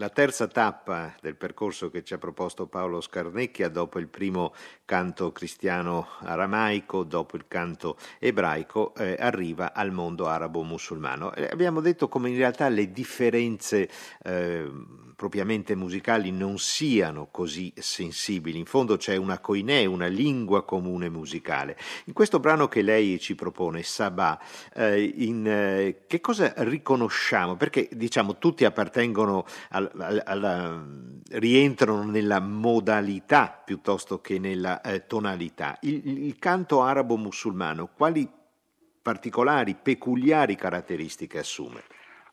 La 0.00 0.08
terza 0.08 0.46
tappa 0.46 1.14
del 1.20 1.36
percorso 1.36 1.90
che 1.90 2.02
ci 2.02 2.14
ha 2.14 2.18
proposto 2.18 2.66
Paolo 2.66 3.02
Scarnecchia, 3.02 3.68
dopo 3.68 3.98
il 3.98 4.08
primo 4.08 4.54
canto 4.86 5.30
cristiano 5.30 6.08
aramaico, 6.20 7.04
dopo 7.04 7.36
il 7.36 7.44
canto 7.46 7.98
ebraico, 8.18 8.94
eh, 8.94 9.16
arriva 9.18 9.74
al 9.74 9.92
mondo 9.92 10.26
arabo-musulmano. 10.26 11.34
Eh, 11.34 11.50
abbiamo 11.52 11.82
detto 11.82 12.08
come 12.08 12.30
in 12.30 12.36
realtà 12.38 12.70
le 12.70 12.90
differenze 12.92 13.90
eh, 14.22 14.72
propriamente 15.20 15.74
musicali 15.74 16.30
non 16.30 16.58
siano 16.58 17.28
così 17.30 17.70
sensibili. 17.76 18.56
In 18.58 18.64
fondo 18.64 18.96
c'è 18.96 19.16
una 19.16 19.38
coinè, 19.38 19.84
una 19.84 20.06
lingua 20.06 20.64
comune 20.64 21.10
musicale. 21.10 21.76
In 22.06 22.14
questo 22.14 22.40
brano 22.40 22.68
che 22.68 22.80
lei 22.80 23.20
ci 23.20 23.34
propone, 23.34 23.82
Sabah, 23.82 24.40
eh, 24.72 25.02
in, 25.02 25.46
eh, 25.46 26.04
che 26.06 26.22
cosa 26.22 26.54
riconosciamo? 26.56 27.56
Perché 27.56 27.90
diciamo 27.92 28.38
tutti 28.38 28.64
appartengono 28.64 29.44
al, 29.72 29.90
al, 29.98 30.22
alla, 30.24 30.86
rientrano 31.32 32.04
nella 32.04 32.40
modalità 32.40 33.60
piuttosto 33.62 34.22
che 34.22 34.38
nella 34.38 34.80
eh, 34.80 35.06
tonalità. 35.06 35.76
Il, 35.82 36.24
il 36.24 36.38
canto 36.38 36.80
arabo-musulmano, 36.80 37.90
quali 37.94 38.26
particolari, 39.02 39.74
peculiari 39.74 40.56
caratteristiche 40.56 41.40
assume? 41.40 41.82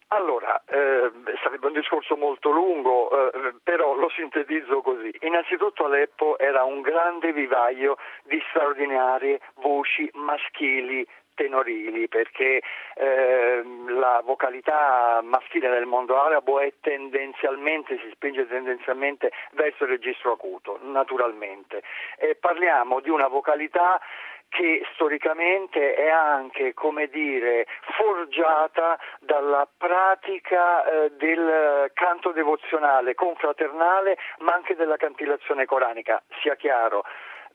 Allora, 0.10 0.64
eh, 0.68 1.12
sarebbe 1.44 1.68
un 1.68 1.74
discorso 1.74 2.16
molto 2.16 2.50
lungo, 2.50 3.10
eh, 3.12 3.56
però 3.62 3.94
lo 3.94 4.10
sintetizzo 4.10 4.82
così. 4.82 5.14
Innanzitutto 5.22 5.84
Aleppo 5.84 6.38
era 6.40 6.64
un 6.64 6.80
grande 6.82 7.34
vivaio 7.34 7.98
di 8.24 8.42
straordinarie 8.50 9.42
voci 9.56 10.10
maschili 10.14 11.06
tenorili 11.38 12.08
perché 12.08 12.62
eh, 12.96 13.64
la 13.90 14.22
vocalità 14.26 15.22
maschile 15.24 15.70
nel 15.70 15.86
mondo 15.86 16.20
arabo 16.20 16.60
è 16.60 16.74
tendenzialmente, 16.82 18.00
si 18.00 18.10
spinge 18.12 18.48
tendenzialmente 18.48 19.32
verso 19.52 19.84
il 19.84 19.92
registro 19.92 20.32
acuto, 20.32 20.80
naturalmente. 20.82 21.84
E 22.18 22.36
parliamo 22.36 23.02
di 23.02 23.10
una 23.10 23.28
vocalità 23.28 24.02
che 24.50 24.86
storicamente 24.94 25.96
è 25.96 26.10
anche, 26.10 26.74
come 26.74 27.08
dire, 27.08 27.68
forgiata 27.98 28.98
dalla 29.20 29.68
pratica 29.78 30.86
eh, 30.86 31.12
del 31.12 31.92
canto 31.94 32.32
devozionale, 32.32 33.14
confraternale, 33.16 34.18
ma 34.40 34.54
anche 34.54 34.76
della 34.76 34.98
cantillazione 34.98 35.66
coranica, 35.66 36.22
sia 36.42 36.56
chiaro 36.56 37.04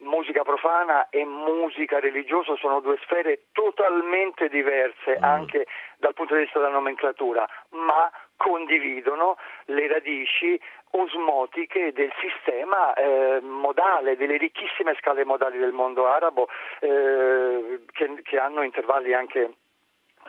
musica 0.03 0.43
profana 0.43 1.09
e 1.11 1.25
musica 1.25 2.01
religiosa 2.01 2.57
sono 2.57 2.81
due 2.81 2.99
sfere 3.03 3.45
totalmente 3.53 4.49
diverse 4.49 5.19
mm. 5.19 5.23
anche 5.23 5.67
dal 5.99 6.15
punto 6.15 6.35
di 6.35 6.43
vista 6.43 6.59
della 6.59 6.73
nomenclatura, 6.73 7.49
ma 7.71 8.11
condividono 8.43 9.37
le 9.67 9.87
radici 9.87 10.61
osmotiche 10.91 11.93
del 11.93 12.13
sistema 12.21 12.93
eh, 12.95 13.41
modale, 13.41 14.17
delle 14.17 14.37
ricchissime 14.37 14.97
scale 14.99 15.25
modali 15.25 15.59
del 15.59 15.73
mondo 15.73 16.09
arabo 16.09 16.49
eh, 16.81 17.85
che, 17.93 18.21
che 18.23 18.39
hanno 18.39 18.63
intervalli 18.63 19.15
anche 19.15 19.55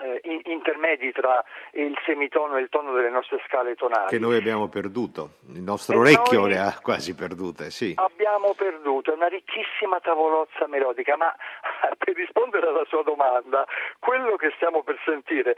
eh, 0.01 0.41
intermedi 0.45 1.11
tra 1.11 1.43
il 1.71 1.97
semitono 2.05 2.57
e 2.57 2.61
il 2.61 2.69
tono 2.69 2.93
delle 2.93 3.09
nostre 3.09 3.41
scale 3.47 3.75
tonali. 3.75 4.09
Che 4.09 4.19
noi 4.19 4.37
abbiamo 4.37 4.67
perduto, 4.67 5.37
il 5.53 5.61
nostro 5.61 5.95
e 5.95 5.99
orecchio 5.99 6.45
le 6.45 6.57
ha 6.57 6.79
quasi 6.81 7.15
perdute, 7.15 7.69
sì. 7.69 7.93
Abbiamo 7.95 8.53
perduto, 8.53 9.11
è 9.11 9.15
una 9.15 9.27
ricchissima 9.27 9.99
tavolozza 9.99 10.67
melodica, 10.67 11.15
ma 11.15 11.33
per 11.97 12.15
rispondere 12.15 12.67
alla 12.67 12.85
sua 12.85 13.03
domanda, 13.03 13.65
quello 13.99 14.35
che 14.35 14.51
stiamo 14.55 14.83
per 14.83 14.99
sentire, 15.05 15.55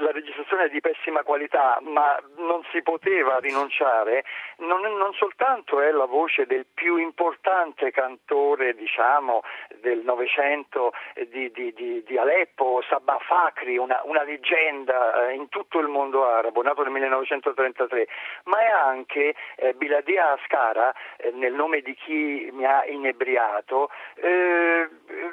la 0.00 0.10
registrazione 0.10 0.64
è 0.64 0.68
di 0.68 0.80
pessima 0.80 1.22
qualità, 1.22 1.78
ma 1.82 2.18
non 2.36 2.62
si 2.72 2.82
poteva 2.82 3.38
rinunciare, 3.38 4.24
non, 4.58 4.80
non 4.80 5.12
soltanto 5.14 5.80
è 5.80 5.90
la 5.90 6.06
voce 6.06 6.46
del 6.46 6.66
più 6.72 6.96
importante 6.96 7.90
cantore, 7.90 8.74
diciamo, 8.74 9.42
del 9.80 10.00
Novecento 10.00 10.92
di, 11.28 11.50
di, 11.50 11.72
di, 11.72 12.02
di 12.04 12.18
Aleppo, 12.18 12.82
Sabah 12.88 13.18
Fakri, 13.60 13.76
una, 13.76 14.00
una 14.04 14.22
leggenda 14.22 15.28
eh, 15.28 15.34
in 15.34 15.48
tutto 15.48 15.78
il 15.78 15.88
mondo 15.88 16.26
arabo, 16.26 16.62
nato 16.62 16.82
nel 16.82 16.92
1933, 16.92 18.08
ma 18.44 18.58
è 18.60 18.70
anche 18.70 19.34
eh, 19.56 19.74
Biladia 19.74 20.32
Ascara, 20.32 20.92
eh, 21.16 21.30
nel 21.32 21.52
nome 21.52 21.80
di 21.82 21.94
chi 21.94 22.48
mi 22.52 22.64
ha 22.64 22.84
inebriato, 22.86 23.90
eh, 24.14 24.88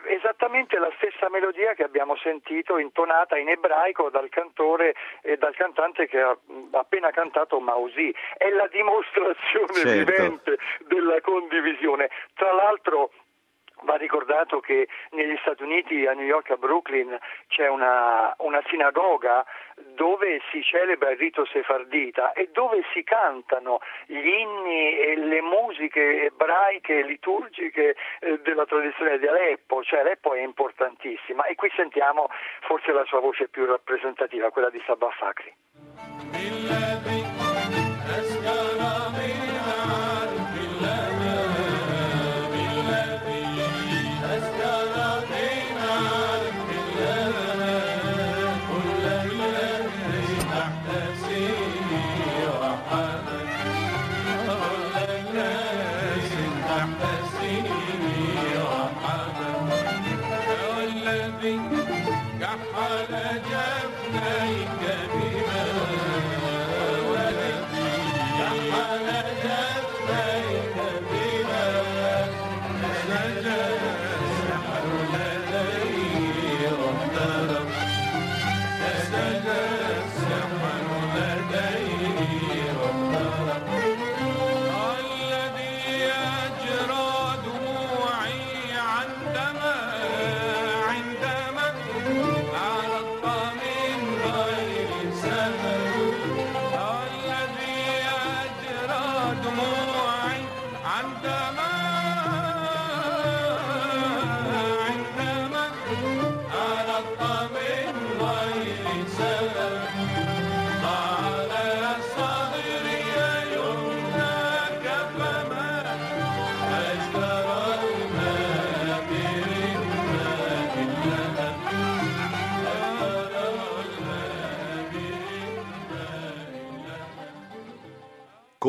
esattamente 0.07 0.77
la 0.77 0.91
stessa 0.97 1.29
melodia 1.29 1.73
che 1.73 1.83
abbiamo 1.83 2.15
sentito 2.17 2.77
intonata 2.77 3.37
in 3.37 3.49
ebraico 3.49 4.09
dal 4.09 4.29
cantore 4.29 4.95
e 5.21 5.37
dal 5.37 5.55
cantante 5.55 6.07
che 6.07 6.19
ha 6.19 6.37
appena 6.71 7.11
cantato 7.11 7.59
Mausi. 7.59 8.13
È 8.37 8.49
la 8.49 8.67
dimostrazione 8.67 9.73
certo. 9.73 10.11
vivente 10.11 10.57
della 10.87 11.21
condivisione. 11.21 12.09
Tra 12.33 12.51
l'altro 12.51 13.11
Va 13.81 13.95
ricordato 13.95 14.59
che 14.59 14.87
negli 15.11 15.37
Stati 15.41 15.63
Uniti, 15.63 16.05
a 16.05 16.13
New 16.13 16.25
York, 16.25 16.49
a 16.51 16.57
Brooklyn, 16.57 17.17
c'è 17.47 17.67
una, 17.67 18.33
una, 18.39 18.61
sinagoga 18.67 19.45
dove 19.93 20.41
si 20.51 20.63
celebra 20.63 21.11
il 21.11 21.17
rito 21.17 21.45
sefardita 21.45 22.33
e 22.33 22.49
dove 22.51 22.83
si 22.93 23.03
cantano 23.03 23.79
gli 24.05 24.25
inni 24.25 24.97
e 24.97 25.15
le 25.17 25.41
musiche 25.41 26.25
ebraiche, 26.25 27.03
liturgiche 27.03 27.95
eh, 28.19 28.39
della 28.39 28.65
tradizione 28.65 29.19
di 29.19 29.27
Aleppo, 29.27 29.83
cioè 29.83 29.99
Aleppo 29.99 30.33
è 30.33 30.41
importantissima 30.41 31.45
e 31.45 31.55
qui 31.55 31.71
sentiamo 31.75 32.29
forse 32.61 32.91
la 32.91 33.05
sua 33.05 33.19
voce 33.19 33.47
più 33.47 33.65
rappresentativa, 33.65 34.49
quella 34.49 34.69
di 34.69 34.81
Sabah 34.85 35.11
Fakri. 35.11 35.53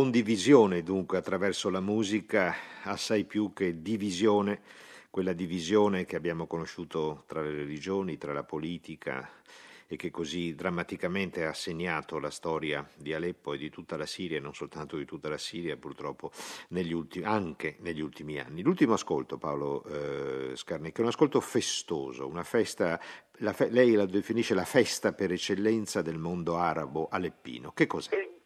Condivisione 0.09 0.83
dunque 0.83 1.19
attraverso 1.19 1.69
la 1.69 1.81
musica, 1.81 2.55
assai 2.85 3.27
più 3.27 3.53
che 3.53 3.83
divisione, 3.83 4.63
quella 5.11 5.35
divisione 5.35 6.07
che 6.07 6.17
abbiamo 6.17 6.47
conosciuto 6.47 7.25
tra 7.27 7.43
le 7.43 7.51
religioni, 7.51 8.17
tra 8.17 8.33
la 8.33 8.43
politica 8.43 9.29
e 9.87 9.97
che 9.97 10.11
così 10.11 10.55
drammaticamente 10.55 11.45
ha 11.45 11.53
segnato 11.53 12.19
la 12.19 12.31
storia 12.31 12.89
di 12.97 13.13
Aleppo 13.13 13.53
e 13.53 13.59
di 13.59 13.69
tutta 13.69 13.99
la 13.99 14.07
Siria, 14.07 14.41
non 14.41 14.55
soltanto 14.55 14.97
di 14.97 15.05
tutta 15.05 15.29
la 15.29 15.37
Siria, 15.37 15.77
purtroppo 15.77 16.31
negli 16.69 16.95
ultimi, 16.95 17.27
anche 17.27 17.77
negli 17.81 18.01
ultimi 18.01 18.39
anni. 18.39 18.63
L'ultimo 18.63 18.95
ascolto, 18.95 19.37
Paolo 19.37 19.85
eh, 19.85 20.57
Scarnecchia, 20.57 21.01
è 21.01 21.03
un 21.03 21.13
ascolto 21.13 21.39
festoso, 21.43 22.27
una 22.27 22.45
festa, 22.45 22.99
fe- 23.53 23.69
lei 23.69 23.93
la 23.93 24.07
definisce 24.07 24.55
la 24.55 24.65
festa 24.65 25.13
per 25.13 25.33
eccellenza 25.33 26.01
del 26.01 26.17
mondo 26.17 26.57
arabo 26.57 27.09
aleppino. 27.11 27.73
Che 27.73 27.87
cos'è? 27.87 28.37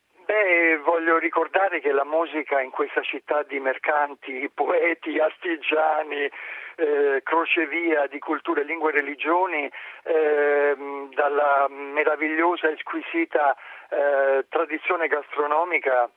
Voglio 0.82 1.18
ricordare 1.18 1.80
che 1.80 1.92
la 1.92 2.04
musica 2.04 2.60
in 2.60 2.70
questa 2.70 3.02
città 3.02 3.42
di 3.42 3.58
mercanti, 3.60 4.50
poeti, 4.54 5.18
artigiani, 5.18 6.30
eh, 6.76 7.20
crocevia 7.22 8.06
di 8.06 8.18
culture, 8.18 8.64
lingue 8.64 8.90
e 8.90 8.94
religioni, 8.94 9.70
eh, 10.04 10.76
dalla 11.14 11.66
meravigliosa 11.68 12.68
e 12.68 12.76
squisita 12.78 13.56
eh, 13.90 14.46
tradizione 14.48 15.06
gastronomica 15.06 16.10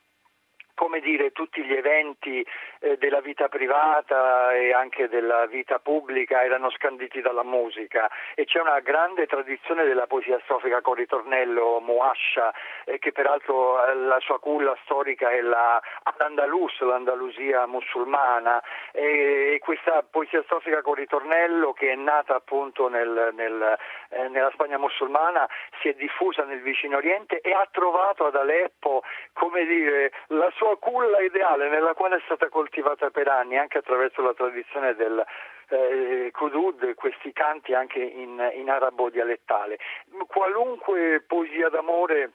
come 0.76 1.00
dire, 1.00 1.32
tutti 1.32 1.64
gli 1.64 1.72
eventi 1.72 2.46
eh, 2.80 2.98
della 2.98 3.20
vita 3.20 3.48
privata 3.48 4.52
e 4.52 4.74
anche 4.74 5.08
della 5.08 5.46
vita 5.46 5.78
pubblica 5.78 6.42
erano 6.42 6.70
scanditi 6.70 7.22
dalla 7.22 7.42
musica. 7.42 8.10
E 8.34 8.44
c'è 8.44 8.60
una 8.60 8.80
grande 8.80 9.26
tradizione 9.26 9.84
della 9.84 10.06
poesia 10.06 10.38
strofica 10.44 10.82
con 10.82 10.94
ritornello 10.94 11.80
Muascia, 11.80 12.52
eh, 12.84 12.98
che 12.98 13.12
peraltro 13.12 13.84
eh, 13.86 13.94
la 13.94 14.20
sua 14.20 14.38
culla 14.38 14.76
storica 14.84 15.30
è 15.30 15.40
la, 15.40 15.80
l'Andalus, 16.18 16.78
l'Andalusia 16.80 17.66
musulmana. 17.66 18.62
E 18.92 19.58
questa 19.62 20.04
poesia 20.08 20.42
strofica 20.42 20.82
con 20.82 20.94
ritornello 20.94 21.72
che 21.72 21.90
è 21.90 21.94
nata 21.94 22.34
appunto 22.34 22.88
nel, 22.88 23.30
nel, 23.32 23.78
eh, 24.10 24.28
nella 24.28 24.50
Spagna 24.52 24.76
musulmana 24.76 25.48
si 25.80 25.88
è 25.88 25.94
diffusa 25.94 26.44
nel 26.44 26.60
vicino 26.60 26.98
Oriente 26.98 27.40
e 27.40 27.52
ha 27.52 27.66
trovato 27.70 28.26
ad 28.26 28.36
Aleppo 28.36 29.02
come 29.32 29.64
dire, 29.64 30.12
la 30.28 30.50
sua 30.54 30.65
culla 30.74 31.20
ideale 31.20 31.68
nella 31.68 31.94
quale 31.94 32.16
è 32.16 32.20
stata 32.24 32.48
coltivata 32.48 33.10
per 33.10 33.28
anni 33.28 33.56
anche 33.56 33.78
attraverso 33.78 34.22
la 34.22 34.34
tradizione 34.34 34.94
del 34.94 35.24
eh, 35.68 36.30
Kudud, 36.32 36.94
questi 36.94 37.32
canti 37.32 37.74
anche 37.74 38.00
in, 38.00 38.52
in 38.54 38.70
arabo 38.70 39.10
dialettale. 39.10 39.78
Qualunque 40.26 41.24
poesia 41.26 41.68
d'amore 41.68 42.32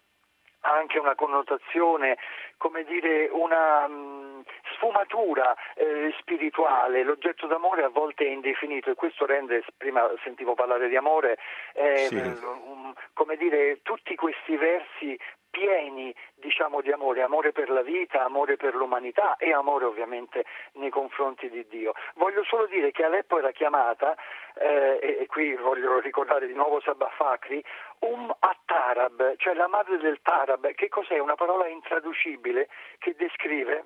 ha 0.62 0.74
anche 0.74 1.00
una 1.00 1.16
connotazione, 1.16 2.18
come 2.58 2.84
dire, 2.84 3.30
una 3.32 3.88
mm, 3.88 4.42
sfumatura 4.82 5.56
eh, 5.76 6.12
spirituale. 6.20 7.04
L'oggetto 7.04 7.46
d'amore 7.46 7.84
a 7.84 7.90
volte 7.90 8.26
è 8.26 8.30
indefinito 8.30 8.90
e 8.90 8.96
questo 8.96 9.28
rende, 9.28 9.64
prima 9.78 10.12
sentivo 10.24 10.56
parlare 10.56 10.90
di 10.90 10.96
amore, 10.96 11.38
eh, 11.74 12.08
sì. 12.08 12.16
um, 12.16 12.92
come 13.14 13.38
dire, 13.38 13.82
tutti 13.84 14.16
questi 14.16 14.58
versi 14.58 15.18
pieni 15.52 16.16
diciamo 16.36 16.82
di 16.82 16.92
amore, 16.92 17.22
amore 17.22 17.52
per 17.52 17.70
la 17.70 17.82
vita, 17.82 18.24
amore 18.24 18.56
per 18.56 18.74
l'umanità 18.74 19.36
e 19.36 19.52
amore 19.54 19.86
ovviamente 19.86 20.46
nei 20.74 20.90
confronti 20.90 21.50
di 21.50 21.68
Dio. 21.68 21.94
Voglio 22.16 22.44
solo 22.46 22.66
dire 22.68 22.92
che 22.92 23.04
Aleppo 23.04 23.38
era 23.38 23.52
chiamata, 23.52 24.16
eh, 24.56 24.98
e, 25.02 25.18
e, 25.20 25.26
qui 25.28 25.54
voglio 25.56 26.00
ricordare 26.00 26.48
di 26.48 26.54
nuovo 26.54 26.80
Sabah 26.80 27.10
Fakri, 27.10 27.64
Um 28.00 28.34
Attarab, 28.40 29.36
cioè 29.38 29.54
la 29.54 29.68
madre 29.68 29.98
del 29.98 30.22
Tarab, 30.24 30.74
che 30.74 30.88
cos'è? 30.88 31.20
Una 31.20 31.36
parola 31.36 31.68
intraducibile 31.68 32.70
che 32.98 33.14
descrive 33.16 33.86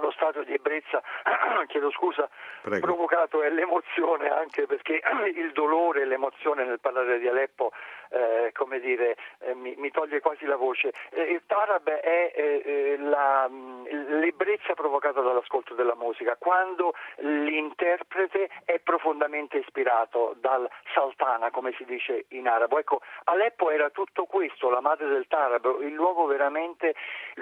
lo 0.00 0.10
stato 0.12 0.42
di 0.42 0.54
ebbrezza, 0.54 1.02
chiedo 1.68 1.90
scusa, 1.90 2.28
Prego. 2.62 2.86
provocato 2.86 3.42
è 3.42 3.50
l'emozione 3.50 4.30
anche 4.30 4.66
perché 4.66 5.00
il 5.34 5.52
dolore 5.52 6.02
e 6.02 6.04
l'emozione 6.04 6.64
nel 6.64 6.80
parlare 6.80 7.18
di 7.18 7.28
Aleppo 7.28 7.72
eh, 8.14 8.52
come 8.52 8.78
dire, 8.80 9.16
eh, 9.40 9.54
mi, 9.54 9.74
mi, 9.76 9.90
toglie 9.90 10.20
quasi 10.20 10.44
la 10.44 10.56
voce. 10.56 10.92
Eh, 11.10 11.22
il 11.22 11.42
tarab 11.46 11.88
è 11.88 12.32
eh, 12.34 12.62
eh, 12.64 12.96
la, 12.98 13.48
l'ebbrezza 13.48 14.74
provocata 14.74 15.20
dall'ascolto 15.20 15.74
della 15.74 15.96
musica, 15.96 16.36
quando 16.36 16.94
l'interprete 17.16 18.48
è 18.64 18.78
profondamente 18.78 19.58
ispirato 19.58 20.34
dal 20.38 20.68
sultana, 20.92 21.50
come 21.50 21.72
si 21.76 21.84
dice 21.84 22.26
in 22.28 22.46
arabo. 22.46 22.78
Ecco, 22.78 23.00
Aleppo 23.24 23.70
era 23.70 23.90
tutto 23.90 24.24
questo, 24.24 24.70
la 24.70 24.80
madre 24.80 25.08
del 25.08 25.26
tarab, 25.26 25.80
il 25.80 25.92
luogo 25.92 26.26
veramente, 26.26 26.94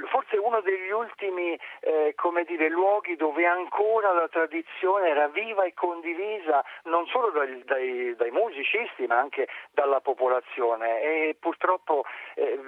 forse 0.09 0.37
uno 0.39 0.61
degli 0.61 0.91
ultimi 0.91 1.59
eh, 1.81 2.15
come 2.43 2.45
dire, 2.45 2.69
luoghi 2.69 3.17
dove 3.17 3.47
ancora 3.47 4.13
la 4.13 4.29
tradizione 4.29 5.09
era 5.09 5.29
viva 5.29 5.65
e 5.65 5.75
condivisa 5.75 6.65
non 6.85 7.07
solo 7.07 7.31
dai, 7.31 7.63
dai, 7.65 8.15
dai 8.17 8.31
musicisti 8.31 9.07
ma 9.07 9.19
anche 9.19 9.49
dalla 9.73 10.01
popolazione. 10.01 11.01
E 11.03 11.37
purtroppo 11.39 12.05
eh, 12.35 12.59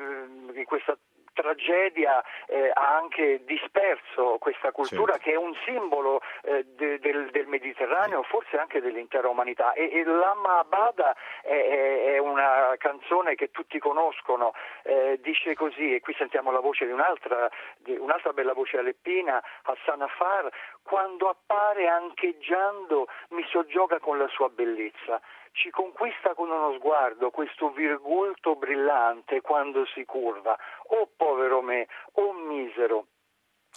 in 0.53 0.65
questa 0.65 0.97
tragedia 1.35 2.25
eh, 2.47 2.71
ha 2.73 2.97
anche 2.97 3.43
disperso 3.45 4.39
questa 4.39 4.73
cultura 4.73 5.15
sì. 5.15 5.21
che 5.21 5.33
è 5.33 5.37
un 5.37 5.55
simbolo 5.67 6.23
eh, 6.43 6.65
de, 6.77 6.99
del, 7.01 7.31
del, 7.31 7.47
Mediterraneo, 7.47 8.23
forse 8.23 8.57
anche 8.57 8.81
dell'intera 8.81 9.29
umanità. 9.29 9.73
E, 9.73 9.91
e 9.93 10.05
Lama 10.05 10.61
Abada 10.61 11.15
è, 11.43 12.13
è, 12.15 12.19
una 12.19 12.75
canzone 12.79 13.35
che 13.35 13.51
tutti 13.51 13.79
conoscono, 13.79 14.55
eh, 14.85 15.19
dice 15.21 15.55
così, 15.55 15.95
e 15.95 16.01
qui 16.01 16.15
sentiamo 16.15 16.51
la 16.51 16.61
voce 16.61 16.87
di 16.87 16.93
un'altra, 16.93 17.51
di 17.77 17.97
un'altra 17.97 18.33
bella 18.33 18.55
voce 18.55 18.79
aleppina, 18.79 19.43
Hassan 19.63 20.03
Afar, 20.03 20.51
quando 20.83 21.29
appare 21.29 21.89
ancheggiando 21.89 23.09
mi 23.31 23.45
soggioga 23.51 23.99
con 23.99 24.19
la 24.19 24.29
sua 24.29 24.49
bellezza 24.49 25.21
ci 25.55 25.71
conquista 25.71 26.35
con 26.35 26.51
uno 26.51 26.75
sguardo 26.75 27.31
questo 27.31 27.71
virgulto 27.71 28.57
brillante 28.57 29.41
quando 29.41 29.87
si 29.87 30.05
curva. 30.05 30.59
Oh 30.89 31.09
povero 31.17 31.63
me, 31.63 31.87
oh 32.15 32.33
misero, 32.33 33.07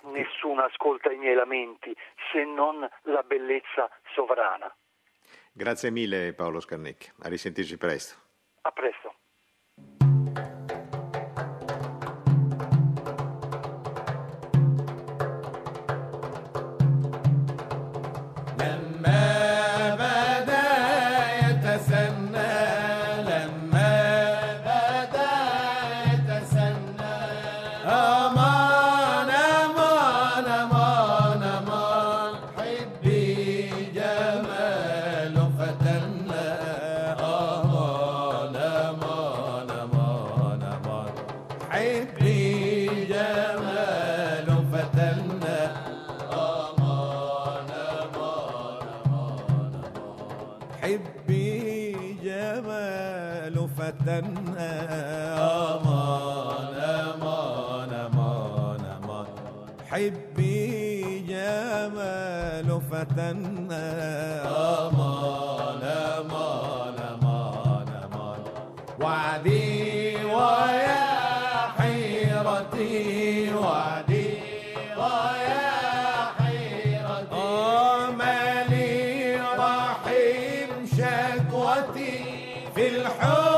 nessuno 0.05 0.63
ascolta 0.63 1.11
i 1.11 1.17
miei 1.17 1.35
lamenti 1.35 1.95
se 2.31 2.43
non 2.43 2.87
la 3.03 3.23
bellezza 3.23 3.89
sovrana. 4.13 4.75
Grazie 5.51 5.91
mille 5.91 6.33
Paolo 6.33 6.59
Scarnecchia, 6.59 7.13
a 7.21 7.29
risentirci 7.29 7.77
presto. 7.77 8.19
A 8.61 8.71
presto. 8.71 9.16
في 82.75 82.87
الحب. 82.87 83.56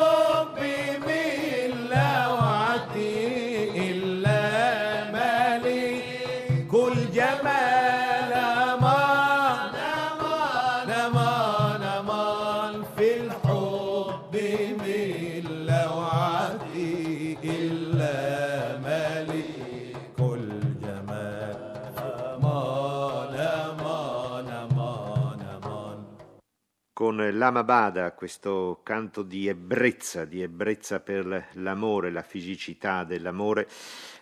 Con 27.20 27.38
l'Amabada, 27.38 28.14
questo 28.14 28.80
canto 28.82 29.24
di 29.24 29.48
ebbrezza, 29.48 30.24
di 30.24 30.42
ebbrezza 30.42 31.02
per 31.02 31.50
l'amore, 31.54 32.12
la 32.12 32.22
fisicità 32.22 33.04
dell'amore, 33.04 33.68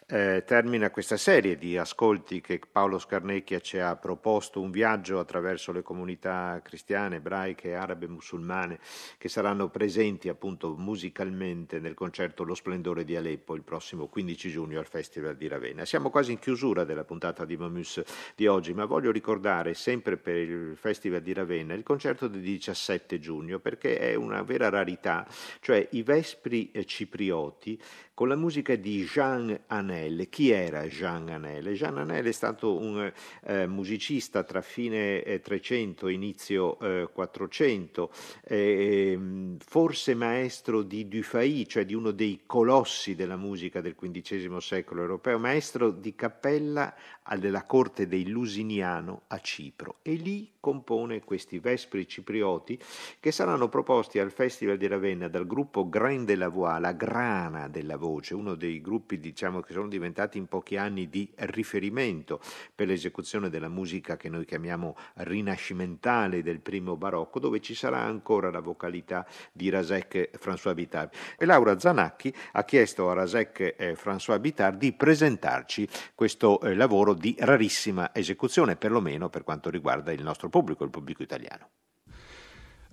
eh, 0.10 0.44
termina 0.46 0.90
questa 0.90 1.18
serie 1.18 1.58
di 1.58 1.78
ascolti 1.78 2.40
che 2.40 2.62
Paolo 2.72 2.98
Scarnecchia 2.98 3.60
ci 3.60 3.78
ha 3.78 3.94
proposto, 3.98 4.62
un 4.62 4.72
viaggio 4.72 5.20
attraverso 5.20 5.74
le 5.74 5.82
comunità 5.82 6.62
cristiane, 6.64 7.18
ebraiche, 7.18 7.76
arabe, 7.76 8.08
musulmane, 8.08 8.80
che 9.18 9.28
saranno 9.28 9.68
presenti 9.68 10.30
appunto 10.30 10.76
musicalmente 10.78 11.80
nel 11.80 11.94
concerto 11.94 12.46
Lo 12.46 12.56
Splendore 12.56 13.04
di 13.04 13.18
Aleppo 13.18 13.54
il 13.54 13.64
prossimo 13.64 14.08
15 14.08 14.50
giugno 14.50 14.80
al 14.80 14.88
Festival 14.88 15.36
di 15.36 15.50
Ravenna. 15.50 15.84
Siamo 15.84 16.10
quasi 16.10 16.32
in 16.32 16.40
chiusura 16.40 16.86
della 16.86 17.04
puntata 17.04 17.44
di 17.44 17.58
Mamus 17.58 18.02
di 18.34 18.48
oggi, 18.48 18.74
ma 18.74 18.86
voglio 18.86 19.12
ricordare 19.12 19.74
sempre 19.74 20.16
per 20.16 20.38
il 20.38 20.78
Festival 20.78 21.22
di 21.22 21.34
Ravenna 21.34 21.74
il 21.74 21.84
concerto 21.84 22.30
del 22.30 22.42
17 22.42 23.20
giugno, 23.20 23.60
perché 23.60 24.00
è 24.00 24.16
una 24.16 24.42
vera 24.42 24.70
rarità, 24.70 25.28
cioè 25.60 25.86
i 25.92 26.02
Vespri 26.02 26.72
ciprioti 26.86 27.78
con 28.18 28.30
la 28.30 28.36
musica 28.36 28.76
di 28.76 29.04
Jean 29.04 29.56
Anel. 29.68 30.28
Chi 30.28 30.50
era 30.50 30.88
Jean 30.88 31.30
Anel? 31.30 31.74
Jean 31.74 32.00
Anel 32.00 32.26
è 32.26 32.32
stato 32.32 32.76
un 32.76 33.14
eh, 33.44 33.68
musicista 33.68 34.42
tra 34.42 34.62
fine 34.62 35.22
eh, 35.22 35.40
300 35.40 36.08
e 36.08 36.14
inizio 36.14 36.80
eh, 36.80 37.10
400, 37.14 38.12
ehm, 38.46 39.58
forse 39.60 40.16
maestro 40.16 40.82
di 40.82 41.08
Dufay, 41.08 41.68
cioè 41.68 41.86
di 41.86 41.94
uno 41.94 42.10
dei 42.10 42.42
colossi 42.48 43.14
della 43.14 43.38
musica 43.38 43.82
del 43.82 43.94
XV 43.96 44.58
secolo 44.58 45.02
europeo, 45.02 45.38
maestro 45.38 45.92
di 45.92 46.16
cappella 46.16 46.96
della 47.36 47.66
corte 47.66 48.08
dei 48.08 48.28
Lusiniano 48.28 49.24
a 49.28 49.40
Cipro 49.40 49.98
e 50.02 50.14
lì 50.14 50.54
compone 50.60 51.24
questi 51.24 51.60
Vespri 51.60 52.08
ciprioti 52.08 52.80
che 53.20 53.32
saranno 53.32 53.68
proposti 53.68 54.20
al 54.20 54.32
Festival 54.32 54.78
di 54.78 54.88
Ravenna 54.88 55.28
dal 55.28 55.46
gruppo 55.46 55.90
Grain 55.90 56.24
de 56.24 56.36
la 56.36 56.48
Voix, 56.48 56.80
la 56.80 56.94
grana 56.94 57.68
della 57.68 57.98
voce, 58.08 58.34
uno 58.34 58.56
dei 58.56 58.82
gruppi 58.82 59.20
diciamo 59.20 59.60
che 59.60 59.74
sono 59.74 59.88
diventati 59.88 60.38
in 60.38 60.48
pochi 60.48 60.78
anni 60.78 61.10
di 61.10 61.30
riferimento 61.36 62.40
per 62.74 62.88
l'esecuzione 62.88 63.50
della 63.50 63.68
musica 63.68 64.18
che 64.18 64.30
noi 64.30 64.46
chiamiamo 64.46 64.96
rinascimentale 65.16 66.42
del 66.42 66.62
primo 66.62 66.96
barocco, 66.96 67.40
dove 67.40 67.60
ci 67.60 67.76
sarà 67.76 68.00
ancora 68.00 68.50
la 68.50 68.62
vocalità 68.62 69.26
di 69.52 69.70
Rasek 69.70 70.38
François 70.40 70.74
Bitard. 70.74 71.14
E 71.38 71.46
Laura 71.46 71.78
Zanacchi 71.78 72.34
ha 72.54 72.64
chiesto 72.64 73.10
a 73.10 73.14
Rasek 73.14 73.76
eh, 73.78 73.96
François 73.96 74.40
Bitard 74.40 74.78
di 74.78 74.94
presentarci 74.94 75.88
questo 76.16 76.60
eh, 76.62 76.76
lavoro 76.76 77.14
di 77.14 77.36
rarissima 77.38 78.14
esecuzione, 78.14 78.76
perlomeno 78.76 79.30
per 79.30 79.44
quanto 79.44 79.70
riguarda 79.70 80.12
il 80.12 80.24
nostro 80.24 80.50
pubblico, 80.50 80.84
il 80.84 80.90
pubblico 80.90 81.24
italiano. 81.24 81.70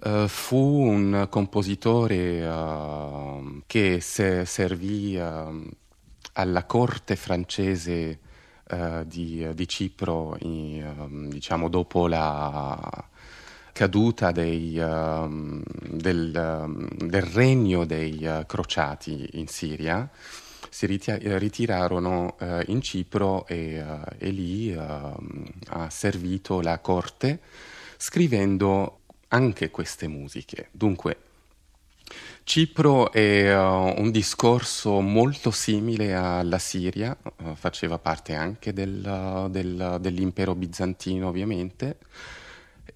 Uh, 0.05 0.29
fu 0.29 0.57
un 0.57 1.29
compositore 1.31 2.47
uh, 2.47 3.63
che 3.67 4.03
se 4.03 4.45
servì 4.45 5.17
uh, 5.17 5.67
alla 6.35 6.65
corte 6.65 7.17
francese 7.17 8.19
di, 9.05 9.47
di, 9.55 9.69
Cipro, 9.69 10.37
in, 10.41 11.29
diciamo 11.31 11.69
dopo 11.69 12.09
la 12.09 13.09
caduta 13.73 14.33
dei, 14.33 14.73
del, 14.73 15.63
del, 16.97 17.23
regno 17.23 17.85
dei 17.85 18.43
crociati 18.47 19.29
in 19.35 19.47
Siria 19.47 20.11
si 20.71 20.87
ritirarono 20.87 22.37
eh, 22.41 22.65
in 22.69 22.81
Cipro 22.81 23.47
e, 23.47 23.85
e 24.19 24.31
lì 24.31 24.75
ha 24.75 25.91
servito 25.91 26.63
la 26.63 26.81
corte 26.81 27.41
scrivendo 27.97 29.03
anche 29.35 29.71
queste 29.71 30.07
musiche. 30.07 30.69
Dunque, 30.71 31.17
Cipro 32.45 33.11
è 33.11 33.57
uh, 33.57 34.01
un 34.01 34.11
discorso 34.11 35.01
molto 35.01 35.51
simile 35.51 36.15
alla 36.15 36.59
Siria, 36.59 37.17
uh, 37.43 37.55
faceva 37.55 37.99
parte 37.99 38.35
anche 38.35 38.73
del, 38.73 39.49
del, 39.51 39.99
dell'impero 40.01 40.55
bizantino 40.55 41.27
ovviamente, 41.29 41.97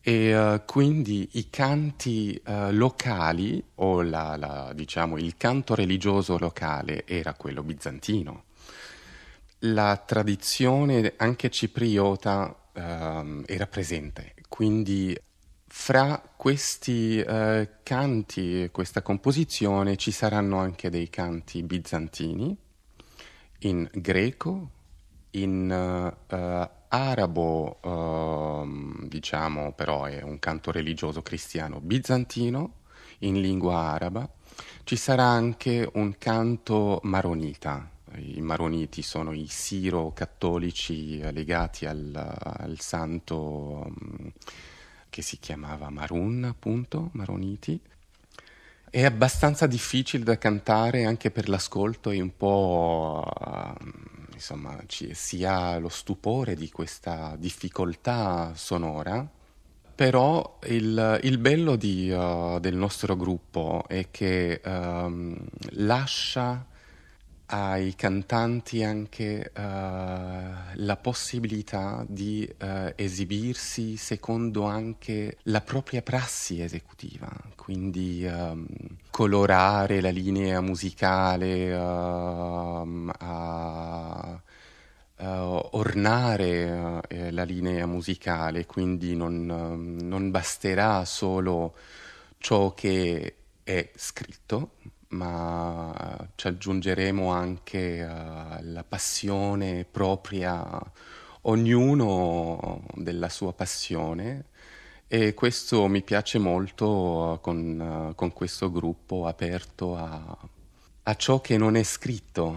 e 0.00 0.36
uh, 0.36 0.62
quindi 0.64 1.28
i 1.32 1.50
canti 1.50 2.40
uh, 2.46 2.70
locali 2.70 3.62
o 3.76 4.02
la, 4.02 4.36
la, 4.36 4.72
diciamo, 4.74 5.16
il 5.16 5.36
canto 5.36 5.74
religioso 5.74 6.38
locale 6.38 7.04
era 7.06 7.34
quello 7.34 7.62
bizantino. 7.62 8.44
La 9.62 9.96
tradizione 9.96 11.14
anche 11.16 11.50
cipriota 11.50 12.54
uh, 12.74 13.42
era 13.46 13.66
presente, 13.66 14.34
quindi 14.48 15.18
fra 15.80 16.20
questi 16.36 17.24
uh, 17.26 17.66
canti, 17.82 18.68
questa 18.70 19.00
composizione 19.00 19.96
ci 19.96 20.10
saranno 20.10 20.58
anche 20.58 20.90
dei 20.90 21.08
canti 21.08 21.62
bizantini 21.62 22.54
in 23.60 23.88
greco, 23.94 24.70
in 25.30 26.14
uh, 26.30 26.68
arabo, 26.88 27.78
uh, 27.80 29.06
diciamo, 29.06 29.72
però 29.72 30.04
è 30.04 30.20
un 30.20 30.38
canto 30.40 30.72
religioso 30.72 31.22
cristiano 31.22 31.80
bizantino 31.80 32.72
in 33.20 33.40
lingua 33.40 33.76
araba. 33.76 34.28
Ci 34.84 34.96
sarà 34.96 35.24
anche 35.24 35.88
un 35.94 36.18
canto 36.18 37.00
maronita. 37.04 37.88
I 38.16 38.42
maroniti 38.42 39.00
sono 39.00 39.32
i 39.32 39.46
siro-cattolici 39.46 41.20
legati 41.32 41.86
al, 41.86 42.12
al 42.14 42.78
santo 42.80 43.36
um, 43.86 44.32
che 45.10 45.22
si 45.22 45.38
chiamava 45.38 45.90
Marun, 45.90 46.44
appunto, 46.44 47.10
maroniti. 47.12 47.80
È 48.90 49.04
abbastanza 49.04 49.66
difficile 49.66 50.24
da 50.24 50.38
cantare 50.38 51.04
anche 51.04 51.30
per 51.30 51.48
l'ascolto 51.48 52.10
e 52.10 52.20
un 52.20 52.36
po'... 52.36 53.24
Uh, 53.40 54.16
insomma, 54.32 54.78
ci, 54.86 55.14
si 55.14 55.44
ha 55.44 55.78
lo 55.78 55.88
stupore 55.88 56.54
di 56.54 56.70
questa 56.70 57.34
difficoltà 57.36 58.52
sonora, 58.54 59.28
però 59.94 60.58
il, 60.66 61.20
il 61.22 61.38
bello 61.38 61.74
di, 61.74 62.08
uh, 62.10 62.60
del 62.60 62.76
nostro 62.76 63.16
gruppo 63.16 63.84
è 63.88 64.10
che 64.10 64.60
um, 64.64 65.36
lascia 65.70 66.64
ai 67.50 67.94
cantanti 67.94 68.82
anche 68.82 69.52
uh, 69.54 69.60
la 69.60 70.98
possibilità 71.00 72.04
di 72.06 72.46
uh, 72.60 72.92
esibirsi 72.94 73.96
secondo 73.96 74.64
anche 74.64 75.38
la 75.44 75.62
propria 75.62 76.02
prassi 76.02 76.60
esecutiva, 76.60 77.30
quindi 77.56 78.26
um, 78.26 78.66
colorare 79.10 80.00
la 80.02 80.10
linea 80.10 80.60
musicale, 80.60 81.72
uh, 81.74 83.10
a, 83.18 84.42
ornare 85.20 87.02
eh, 87.08 87.32
la 87.32 87.42
linea 87.42 87.86
musicale, 87.86 88.66
quindi 88.66 89.16
non, 89.16 89.96
non 90.00 90.30
basterà 90.30 91.04
solo 91.04 91.74
ciò 92.38 92.72
che 92.72 93.34
è 93.64 93.90
scritto, 93.96 94.74
ma 95.08 96.28
ci 96.34 96.46
aggiungeremo 96.46 97.30
anche 97.30 98.02
uh, 98.02 98.58
la 98.62 98.84
passione 98.86 99.86
propria, 99.90 100.80
ognuno 101.42 102.82
della 102.94 103.28
sua 103.28 103.52
passione 103.52 104.46
e 105.06 105.32
questo 105.32 105.86
mi 105.86 106.02
piace 106.02 106.38
molto 106.38 106.86
uh, 106.86 107.40
con, 107.40 108.10
uh, 108.10 108.14
con, 108.14 108.32
questo 108.32 108.70
gruppo 108.70 109.26
aperto 109.26 109.96
a, 109.96 110.36
a, 111.04 111.16
ciò 111.16 111.40
che 111.40 111.56
non 111.56 111.76
è 111.76 111.82
scritto, 111.82 112.56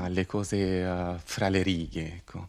alle 0.00 0.26
cose 0.26 1.18
fra 1.24 1.48
le 1.48 1.62
righe. 1.62 2.14
Ecco. 2.16 2.48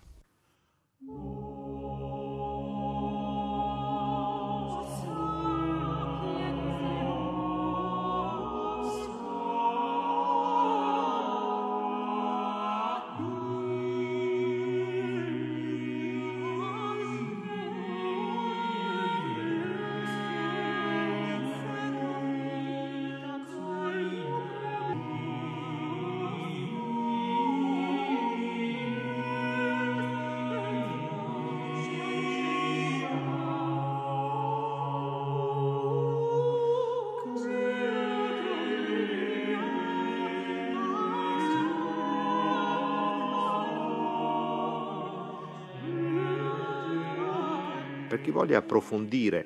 Per 48.12 48.20
chi 48.20 48.32
voglia 48.32 48.58
approfondire 48.58 49.46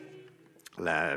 la, 0.77 1.15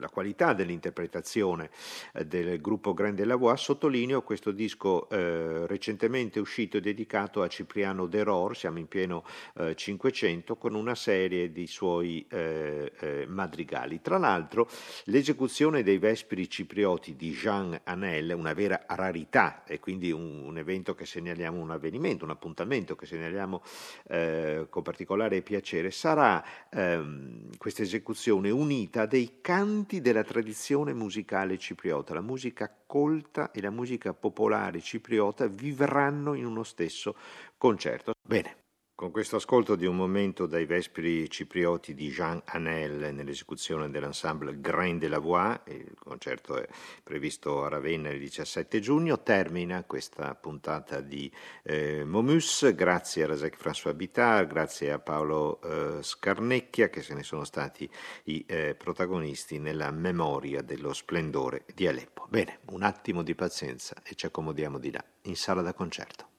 la 0.00 0.08
qualità 0.08 0.52
dell'interpretazione 0.52 1.70
eh, 2.14 2.26
del 2.26 2.60
gruppo 2.60 2.94
Grande 2.94 3.24
Lavois, 3.24 3.60
sottolineo 3.60 4.22
questo 4.22 4.50
disco 4.50 5.08
eh, 5.10 5.66
recentemente 5.66 6.40
uscito 6.40 6.78
e 6.78 6.80
dedicato 6.80 7.42
a 7.42 7.48
Cipriano 7.48 8.06
Deror, 8.06 8.56
siamo 8.56 8.78
in 8.78 8.88
pieno 8.88 9.24
eh, 9.56 9.76
500, 9.76 10.56
con 10.56 10.74
una 10.74 10.94
serie 10.94 11.52
di 11.52 11.66
suoi 11.66 12.26
eh, 12.28 12.92
eh, 12.98 13.26
madrigali. 13.28 14.00
Tra 14.00 14.18
l'altro 14.18 14.68
l'esecuzione 15.04 15.82
dei 15.82 15.98
Vespri 15.98 16.48
Ciprioti 16.48 17.14
di 17.14 17.32
Jean 17.32 17.78
Anel, 17.84 18.32
una 18.32 18.54
vera 18.54 18.84
rarità 18.88 19.64
e 19.64 19.78
quindi 19.78 20.10
un, 20.10 20.42
un 20.44 20.58
evento 20.58 20.94
che 20.94 21.04
segnaliamo, 21.04 21.60
un 21.60 21.70
avvenimento, 21.70 22.24
un 22.24 22.30
appuntamento 22.30 22.96
che 22.96 23.06
segnaliamo 23.06 23.62
eh, 24.08 24.66
con 24.70 24.82
particolare 24.82 25.42
piacere, 25.42 25.90
sarà 25.90 26.42
ehm, 26.70 27.56
questa 27.58 27.82
esecuzione 27.82 28.50
unita 28.50 29.06
dei 29.06 29.38
canti 29.40 29.89
canti 29.90 30.00
della 30.00 30.22
tradizione 30.22 30.92
musicale 30.92 31.58
cipriota. 31.58 32.14
La 32.14 32.20
musica 32.20 32.72
colta 32.86 33.50
e 33.50 33.60
la 33.60 33.70
musica 33.70 34.14
popolare 34.14 34.80
cipriota 34.80 35.48
vivranno 35.48 36.34
in 36.34 36.46
uno 36.46 36.62
stesso 36.62 37.16
concerto. 37.56 38.12
Bene, 38.22 38.54
con 39.00 39.12
questo 39.12 39.36
ascolto 39.36 39.76
di 39.76 39.86
un 39.86 39.96
momento 39.96 40.44
dai 40.44 40.66
Vespri 40.66 41.30
ciprioti 41.30 41.94
di 41.94 42.10
Jean 42.10 42.38
Anel 42.44 43.14
nell'esecuzione 43.14 43.88
dell'ensemble 43.88 44.60
Grain 44.60 44.98
de 44.98 45.08
la 45.08 45.18
Voix, 45.18 45.58
il 45.68 45.94
concerto 45.98 46.58
è 46.58 46.68
previsto 47.02 47.64
a 47.64 47.70
Ravenna 47.70 48.10
il 48.10 48.18
17 48.18 48.78
giugno, 48.78 49.22
termina 49.22 49.84
questa 49.84 50.34
puntata 50.34 51.00
di 51.00 51.32
eh, 51.62 52.04
Momus, 52.04 52.74
grazie 52.74 53.22
a 53.22 53.28
Rasek 53.28 53.56
François 53.58 53.94
Bitar, 53.94 54.46
grazie 54.46 54.92
a 54.92 54.98
Paolo 54.98 55.62
eh, 55.62 56.02
Scarnecchia 56.02 56.90
che 56.90 57.00
se 57.00 57.14
ne 57.14 57.22
sono 57.22 57.44
stati 57.44 57.90
i 58.24 58.44
eh, 58.46 58.74
protagonisti 58.74 59.58
nella 59.58 59.90
memoria 59.92 60.60
dello 60.60 60.92
splendore 60.92 61.64
di 61.74 61.86
Aleppo. 61.86 62.26
Bene, 62.28 62.58
un 62.66 62.82
attimo 62.82 63.22
di 63.22 63.34
pazienza 63.34 63.96
e 64.04 64.14
ci 64.14 64.26
accomodiamo 64.26 64.76
di 64.76 64.90
là, 64.90 65.02
in 65.22 65.36
sala 65.36 65.62
da 65.62 65.72
concerto. 65.72 66.29